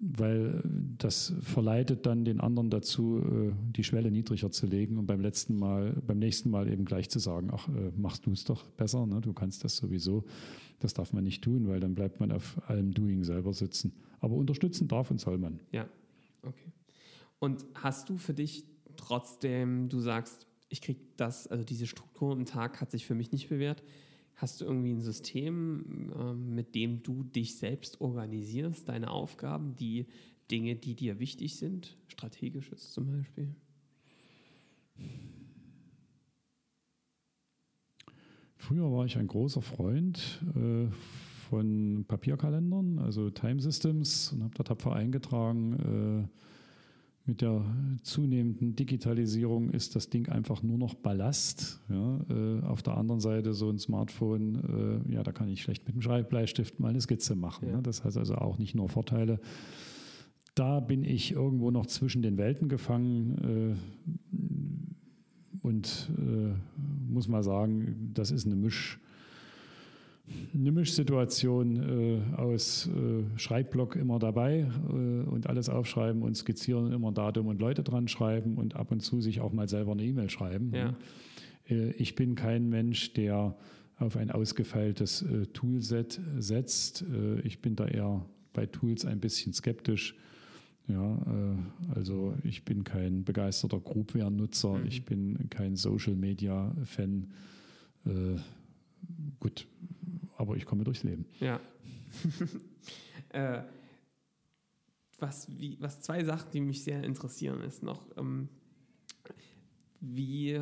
[0.00, 0.62] weil
[0.96, 5.58] das verleitet dann den anderen dazu, äh, die Schwelle niedriger zu legen und beim letzten
[5.58, 9.06] Mal, beim nächsten Mal eben gleich zu sagen, ach, äh, machst du es doch besser,
[9.06, 9.20] ne?
[9.20, 10.24] du kannst das sowieso.
[10.78, 13.92] Das darf man nicht tun, weil dann bleibt man auf allem Doing selber sitzen.
[14.20, 15.58] Aber unterstützen darf und soll man.
[15.72, 15.88] Ja,
[16.42, 16.72] okay.
[17.40, 18.64] Und hast du für dich
[18.96, 23.32] trotzdem, du sagst, ich kriege das, also diese Struktur im Tag hat sich für mich
[23.32, 23.82] nicht bewährt,
[24.38, 30.06] Hast du irgendwie ein System, ähm, mit dem du dich selbst organisierst, deine Aufgaben, die
[30.48, 33.52] Dinge, die dir wichtig sind, strategisches zum Beispiel?
[38.54, 40.86] Früher war ich ein großer Freund äh,
[41.50, 46.38] von Papierkalendern, also Time Systems, und habe da tapfer eingetragen, äh,
[47.28, 47.64] mit der
[48.02, 51.80] zunehmenden Digitalisierung ist das Ding einfach nur noch Ballast.
[51.88, 55.86] Ja, äh, auf der anderen Seite so ein Smartphone, äh, ja, da kann ich schlecht
[55.86, 57.68] mit dem Schreibbleistift mal eine Skizze machen.
[57.68, 57.76] Ja.
[57.76, 57.82] Ne?
[57.82, 59.40] Das heißt also auch nicht nur Vorteile.
[60.54, 63.76] Da bin ich irgendwo noch zwischen den Welten gefangen
[64.32, 66.54] äh, und äh,
[67.12, 68.98] muss mal sagen, das ist eine Misch
[70.54, 77.12] eine Mischsituation äh, aus äh, Schreibblock immer dabei äh, und alles aufschreiben und skizzieren, immer
[77.12, 80.30] Datum und Leute dran schreiben und ab und zu sich auch mal selber eine E-Mail
[80.30, 80.72] schreiben.
[80.74, 80.94] Ja.
[81.68, 83.56] Äh, ich bin kein Mensch, der
[83.98, 87.02] auf ein ausgefeiltes äh, Toolset setzt.
[87.02, 90.16] Äh, ich bin da eher bei Tools ein bisschen skeptisch.
[90.90, 91.18] Ja,
[91.94, 94.86] also ich bin kein begeisterter Groupware-Nutzer, mhm.
[94.86, 97.26] ich bin kein Social-Media-Fan.
[99.38, 99.66] gut,
[100.38, 101.26] aber ich komme durchs Leben.
[101.40, 101.60] Ja.
[103.30, 103.62] äh,
[105.18, 108.48] was, wie, was zwei Sachen, die mich sehr interessieren, ist noch, ähm,
[110.00, 110.58] wie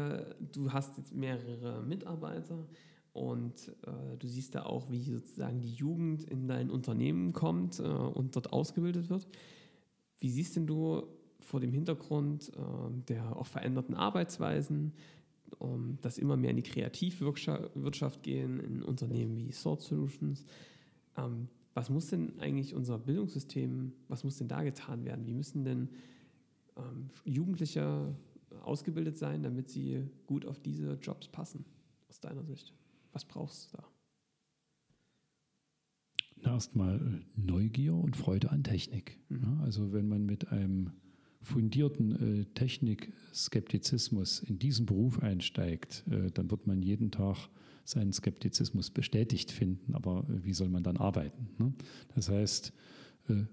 [0.53, 2.67] du hast jetzt mehrere Mitarbeiter
[3.13, 7.83] und äh, du siehst da auch, wie sozusagen die Jugend in dein Unternehmen kommt äh,
[7.83, 9.27] und dort ausgebildet wird.
[10.19, 11.07] Wie siehst denn du
[11.41, 12.61] vor dem Hintergrund äh,
[13.09, 14.93] der auch veränderten Arbeitsweisen,
[15.59, 20.45] um, dass immer mehr in die Kreativwirtschaft gehen, in Unternehmen wie Sword Solutions.
[21.17, 25.27] Ähm, was muss denn eigentlich unser Bildungssystem, was muss denn da getan werden?
[25.27, 25.91] Wie müssen denn
[26.77, 28.15] ähm, Jugendliche
[28.63, 31.65] ausgebildet sein, damit sie gut auf diese Jobs passen,
[32.09, 32.73] aus deiner Sicht?
[33.13, 33.85] Was brauchst du da?
[36.51, 39.19] Erstmal Neugier und Freude an Technik.
[39.29, 39.43] Mhm.
[39.43, 40.93] Ja, also wenn man mit einem
[41.47, 47.49] fundierten äh, Technikskeptizismus in diesen Beruf einsteigt, äh, dann wird man jeden Tag
[47.85, 49.95] seinen Skeptizismus bestätigt finden.
[49.95, 51.49] Aber äh, wie soll man dann arbeiten?
[51.59, 51.73] Ne?
[52.15, 52.73] Das heißt,
[53.29, 53.45] äh,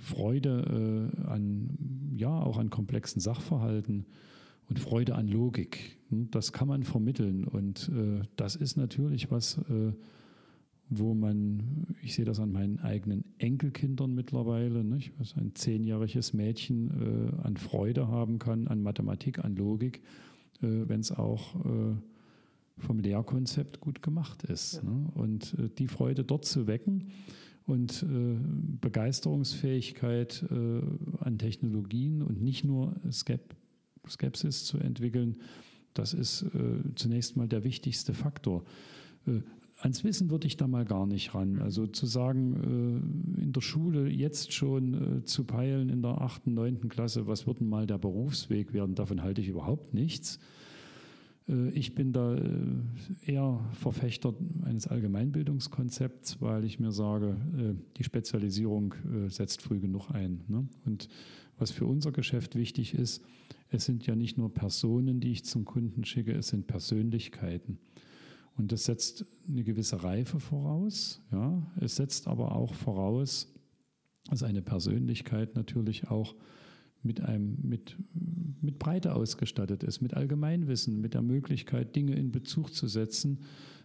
[0.00, 4.06] Freude äh, an, ja, auch an komplexen Sachverhalten
[4.68, 5.98] und Freude an Logik.
[6.10, 6.26] Ne?
[6.32, 7.44] Das kann man vermitteln.
[7.44, 9.60] Und äh, das ist natürlich was,
[10.88, 17.32] wo man, ich sehe das an meinen eigenen Enkelkindern mittlerweile, nicht, was ein zehnjähriges Mädchen
[17.40, 20.02] äh, an Freude haben kann, an Mathematik, an Logik,
[20.62, 21.96] äh, wenn es auch äh,
[22.78, 24.74] vom Lehrkonzept gut gemacht ist.
[24.74, 24.82] Ja.
[24.84, 25.10] Ne?
[25.14, 27.08] Und äh, die Freude dort zu wecken
[27.66, 28.36] und äh,
[28.80, 30.82] Begeisterungsfähigkeit äh,
[31.20, 33.56] an Technologien und nicht nur Skep
[34.08, 35.40] Skepsis zu entwickeln,
[35.92, 36.46] das ist
[36.94, 38.62] zunächst mal der wichtigste Faktor
[39.78, 41.60] ans Wissen würde ich da mal gar nicht ran.
[41.60, 43.02] Also zu sagen,
[43.38, 47.46] äh, in der Schule jetzt schon äh, zu peilen in der achten, neunten Klasse, was
[47.46, 50.38] wird denn mal der Berufsweg werden, davon halte ich überhaupt nichts.
[51.48, 52.38] Äh, ich bin da
[53.26, 57.36] eher Verfechter eines Allgemeinbildungskonzepts, weil ich mir sage,
[57.96, 58.94] die Spezialisierung
[59.28, 60.40] setzt früh genug ein.
[60.48, 60.66] Ne?
[60.84, 61.08] Und
[61.58, 63.22] was für unser Geschäft wichtig ist,
[63.68, 67.78] es sind ja nicht nur Personen, die ich zum Kunden schicke, es sind Persönlichkeiten.
[68.56, 71.22] Und das setzt eine gewisse Reife voraus.
[71.30, 71.70] Ja.
[71.80, 73.52] Es setzt aber auch voraus,
[74.28, 76.34] dass eine Persönlichkeit natürlich auch
[77.02, 77.96] mit, einem, mit,
[78.60, 83.40] mit Breite ausgestattet ist, mit Allgemeinwissen, mit der Möglichkeit, Dinge in Bezug zu setzen.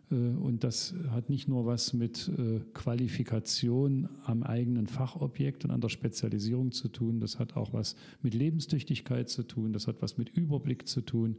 [0.10, 5.82] Äh, und das hat nicht nur was mit äh, Qualifikation am eigenen Fachobjekt und an
[5.82, 10.18] der Spezialisierung zu tun, das hat auch was mit Lebenstüchtigkeit zu tun, das hat was
[10.18, 11.38] mit Überblick zu tun.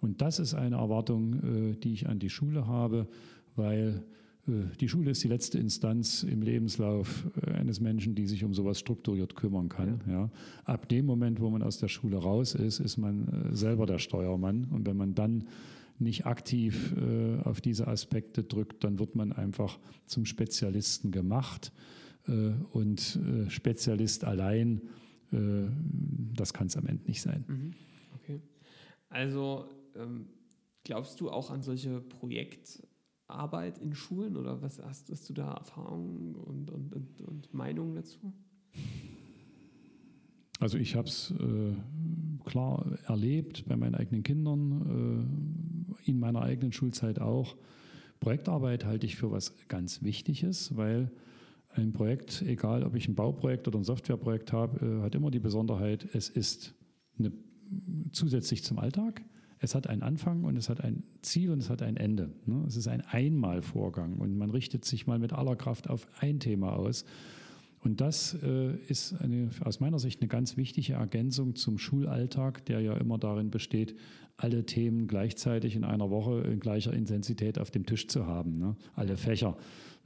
[0.00, 3.08] Und das ist eine Erwartung, äh, die ich an die Schule habe,
[3.56, 4.04] weil
[4.48, 8.54] äh, die Schule ist die letzte Instanz im Lebenslauf äh, eines Menschen, die sich um
[8.54, 10.00] sowas strukturiert kümmern kann.
[10.06, 10.12] Ja.
[10.12, 10.30] ja.
[10.64, 14.66] Ab dem Moment, wo man aus der Schule raus ist, ist man selber der Steuermann.
[14.70, 15.44] Und wenn man dann
[15.98, 21.72] nicht aktiv äh, auf diese Aspekte drückt, dann wird man einfach zum Spezialisten gemacht.
[22.28, 24.82] Äh, und äh, Spezialist allein,
[25.30, 27.44] das kann es am Ende nicht sein.
[27.46, 27.74] Mhm.
[28.14, 28.40] Okay.
[29.10, 29.68] Also
[29.98, 30.28] ähm,
[30.84, 32.86] glaubst du auch an solche Projekte?
[33.28, 37.94] Arbeit in Schulen oder was hast, hast du da Erfahrungen und, und, und, und Meinungen
[37.94, 38.32] dazu?
[40.60, 41.74] Also ich habe es äh,
[42.44, 45.28] klar erlebt bei meinen eigenen Kindern,
[46.06, 47.56] äh, in meiner eigenen Schulzeit auch.
[48.18, 51.10] Projektarbeit halte ich für was ganz Wichtiges, weil
[51.68, 55.38] ein Projekt, egal ob ich ein Bauprojekt oder ein Softwareprojekt habe, äh, hat immer die
[55.38, 56.74] Besonderheit, es ist
[57.18, 57.30] eine,
[58.10, 59.22] zusätzlich zum Alltag
[59.60, 62.30] es hat einen Anfang und es hat ein Ziel und es hat ein Ende.
[62.46, 62.64] Ne?
[62.66, 66.74] Es ist ein Einmalvorgang und man richtet sich mal mit aller Kraft auf ein Thema
[66.74, 67.04] aus.
[67.80, 72.80] Und das äh, ist eine, aus meiner Sicht eine ganz wichtige Ergänzung zum Schulalltag, der
[72.80, 73.96] ja immer darin besteht,
[74.36, 78.76] alle Themen gleichzeitig in einer Woche in gleicher Intensität auf dem Tisch zu haben, ne?
[78.94, 79.56] alle Fächer.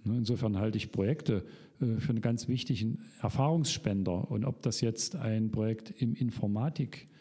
[0.04, 0.16] Ne?
[0.16, 1.44] Insofern halte ich Projekte
[1.80, 4.30] äh, für einen ganz wichtigen Erfahrungsspender.
[4.30, 7.11] Und ob das jetzt ein Projekt im Informatik äh,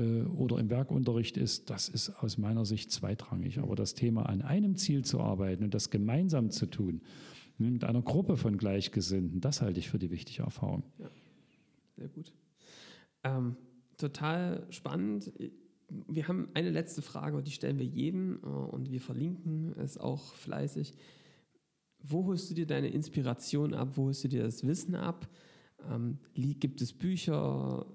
[0.00, 3.58] oder im Werkunterricht ist, das ist aus meiner Sicht zweitrangig.
[3.58, 7.00] Aber das Thema an einem Ziel zu arbeiten und das gemeinsam zu tun,
[7.58, 10.82] ne, mit einer Gruppe von Gleichgesinnten, das halte ich für die wichtige Erfahrung.
[10.98, 11.10] Ja,
[11.96, 12.32] sehr gut.
[13.24, 13.56] Ähm,
[13.96, 15.32] total spannend.
[15.88, 20.34] Wir haben eine letzte Frage die stellen wir jedem äh, und wir verlinken es auch
[20.34, 20.94] fleißig.
[22.02, 23.96] Wo holst du dir deine Inspiration ab?
[23.96, 25.28] Wo holst du dir das Wissen ab?
[25.90, 27.86] Ähm, gibt es Bücher,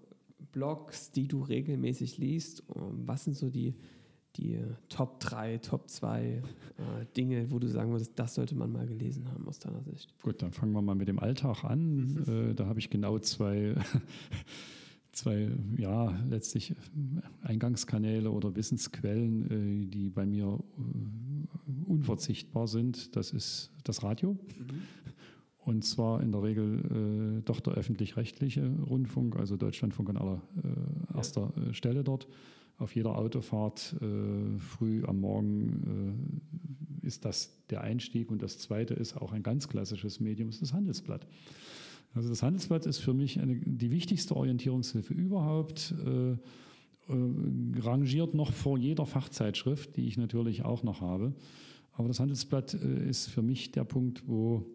[0.52, 2.64] Blogs, die du regelmäßig liest?
[2.76, 3.76] Ähm, was sind so die,
[4.36, 4.60] die
[4.90, 6.41] Top 3, Top 2 äh,
[7.15, 10.14] Dinge, wo du sagen würdest, das sollte man mal gelesen haben aus deiner Sicht?
[10.22, 12.14] Gut, dann fangen wir mal mit dem Alltag an.
[12.14, 12.52] Mhm.
[12.52, 13.76] Äh, da habe ich genau zwei,
[15.11, 16.76] zwei, ja, letztlich
[17.41, 23.15] Eingangskanäle oder Wissensquellen, äh, die bei mir äh, unverzichtbar sind.
[23.15, 24.34] Das ist das Radio.
[24.34, 24.82] Mhm.
[25.64, 31.16] Und zwar in der Regel äh, doch der öffentlich-rechtliche Rundfunk, also Deutschlandfunk an aller äh,
[31.16, 31.70] erster ja.
[31.70, 32.28] Äh, Stelle dort.
[32.78, 36.32] Auf jeder Autofahrt äh, früh am Morgen
[37.04, 38.32] äh, ist das der Einstieg.
[38.32, 41.28] Und das zweite ist auch ein ganz klassisches Medium, ist das Handelsblatt.
[42.16, 45.94] Also das Handelsblatt ist für mich eine, die wichtigste Orientierungshilfe überhaupt.
[46.06, 46.38] Äh,
[47.80, 51.34] rangiert noch vor jeder Fachzeitschrift, die ich natürlich auch noch habe.
[51.92, 54.66] Aber das Handelsblatt ist für mich der Punkt, wo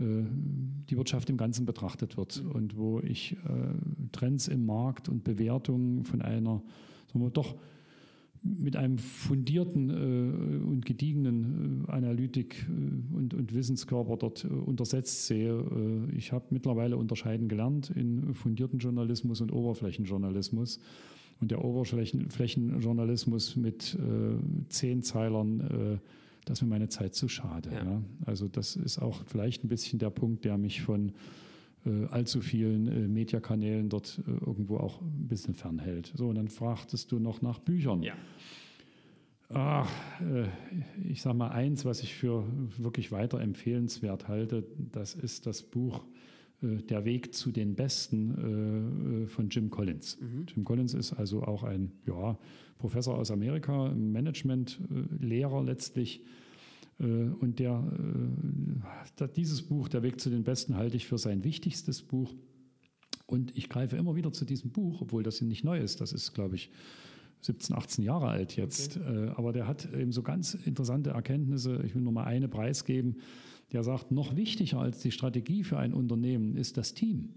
[0.00, 6.04] die Wirtschaft im Ganzen betrachtet wird und wo ich äh, Trends im Markt und Bewertungen
[6.04, 6.62] von einer,
[7.06, 7.54] sagen wir doch,
[8.42, 15.26] mit einem fundierten äh, und gediegenen äh, Analytik äh, und, und, Wissenskörper dort äh, untersetzt
[15.26, 16.08] sehe.
[16.16, 20.80] ich habe mittlerweile unterscheiden gelernt in fundierten Journalismus und Oberflächenjournalismus.
[21.40, 23.98] Und der Oberflächenjournalismus mit
[24.68, 26.00] zehn Zeilern
[26.50, 27.70] das ist mir meine Zeit zu schade.
[27.72, 27.84] Ja.
[27.84, 28.02] Ja.
[28.26, 31.12] Also das ist auch vielleicht ein bisschen der Punkt, der mich von
[31.86, 36.12] äh, allzu vielen äh, Mediakanälen dort äh, irgendwo auch ein bisschen fernhält.
[36.16, 38.02] So, und dann fragtest du noch nach Büchern.
[38.02, 38.14] Ja.
[39.50, 39.88] Ach,
[40.20, 40.48] äh,
[41.08, 42.44] ich sage mal eins, was ich für
[42.78, 46.04] wirklich weiter empfehlenswert halte, das ist das Buch
[46.62, 50.18] Der Weg zu den Besten äh, von Jim Collins.
[50.20, 50.46] Mhm.
[50.46, 52.38] Jim Collins ist also auch ein ja,
[52.78, 56.22] Professor aus Amerika, Management-Lehrer letztlich.
[56.98, 57.82] Äh, und der,
[59.18, 62.34] äh, dieses Buch, Der Weg zu den Besten, halte ich für sein wichtigstes Buch.
[63.26, 66.00] Und ich greife immer wieder zu diesem Buch, obwohl das nicht neu ist.
[66.00, 66.70] Das ist, glaube ich,
[67.42, 68.96] 17, 18 Jahre alt jetzt.
[68.98, 69.26] Okay.
[69.26, 71.82] Äh, aber der hat eben so ganz interessante Erkenntnisse.
[71.84, 73.16] Ich will nur mal eine preisgeben.
[73.72, 77.34] Der sagt, noch wichtiger als die Strategie für ein Unternehmen ist das Team.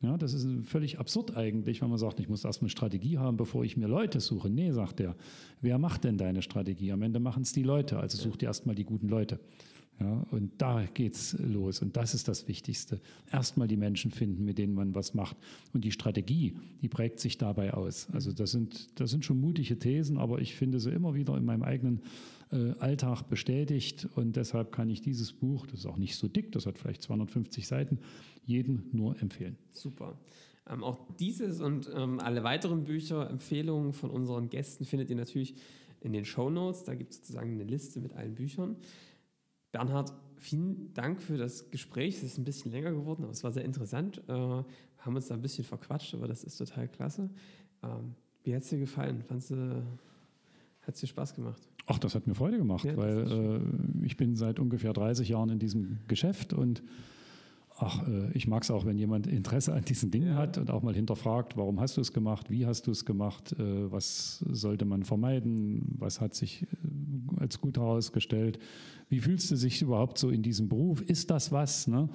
[0.00, 3.36] Ja, das ist völlig absurd eigentlich, wenn man sagt, ich muss erstmal eine Strategie haben,
[3.36, 4.48] bevor ich mir Leute suche.
[4.48, 5.16] Nee, sagt er,
[5.60, 6.92] wer macht denn deine Strategie?
[6.92, 9.40] Am Ende machen es die Leute, also such dir erstmal die guten Leute.
[10.00, 11.82] Ja, und da geht's los.
[11.82, 13.00] Und das ist das Wichtigste.
[13.32, 15.36] Erstmal die Menschen finden, mit denen man was macht.
[15.72, 18.08] Und die Strategie, die prägt sich dabei aus.
[18.12, 21.44] Also das sind, das sind schon mutige Thesen, aber ich finde sie immer wieder in
[21.44, 22.02] meinem eigenen
[22.52, 24.08] äh, Alltag bestätigt.
[24.14, 27.02] Und deshalb kann ich dieses Buch, das ist auch nicht so dick, das hat vielleicht
[27.02, 27.98] 250 Seiten,
[28.46, 29.56] jedem nur empfehlen.
[29.72, 30.16] Super.
[30.70, 35.56] Ähm, auch dieses und ähm, alle weiteren Bücher, Empfehlungen von unseren Gästen findet ihr natürlich
[36.00, 36.84] in den Show Notes.
[36.84, 38.76] Da gibt es sozusagen eine Liste mit allen Büchern.
[39.72, 42.16] Bernhard, vielen Dank für das Gespräch.
[42.16, 44.22] Es ist ein bisschen länger geworden, aber es war sehr interessant.
[44.28, 44.64] Äh, wir
[45.00, 47.30] haben uns da ein bisschen verquatscht, aber das ist total klasse.
[47.82, 48.14] Ähm,
[48.44, 49.22] wie hat es dir gefallen?
[49.22, 49.82] Fandst du
[50.82, 51.60] Hat es dir Spaß gemacht?
[51.86, 53.30] Ach, das hat mir Freude gemacht, Ja, weil
[54.02, 56.82] äh, ich bin seit ungefähr 30 Jahren in diesem Geschäft und
[57.78, 60.34] ach, äh, ich mag es auch, wenn jemand Interesse an diesen Dingen Ja.
[60.36, 63.52] hat und auch mal hinterfragt, warum hast du es gemacht, wie hast du es gemacht,
[63.58, 66.66] äh, was sollte man vermeiden, was hat sich äh,
[67.40, 68.58] als gut herausgestellt,
[69.08, 71.86] wie fühlst du dich überhaupt so in diesem Beruf, ist das was?
[71.86, 72.08] Ne?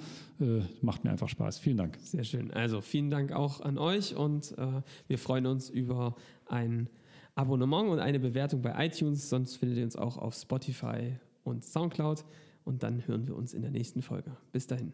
[0.80, 1.58] Macht mir einfach Spaß.
[1.58, 1.98] Vielen Dank.
[2.00, 2.52] Sehr schön.
[2.52, 6.14] Also vielen Dank auch an euch und äh, wir freuen uns über
[6.46, 6.88] ein
[7.34, 9.28] Abonnement und eine Bewertung bei iTunes.
[9.28, 12.24] Sonst findet ihr uns auch auf Spotify und Soundcloud.
[12.64, 14.36] Und dann hören wir uns in der nächsten Folge.
[14.52, 14.92] Bis dahin.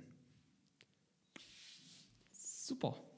[2.70, 3.09] Super.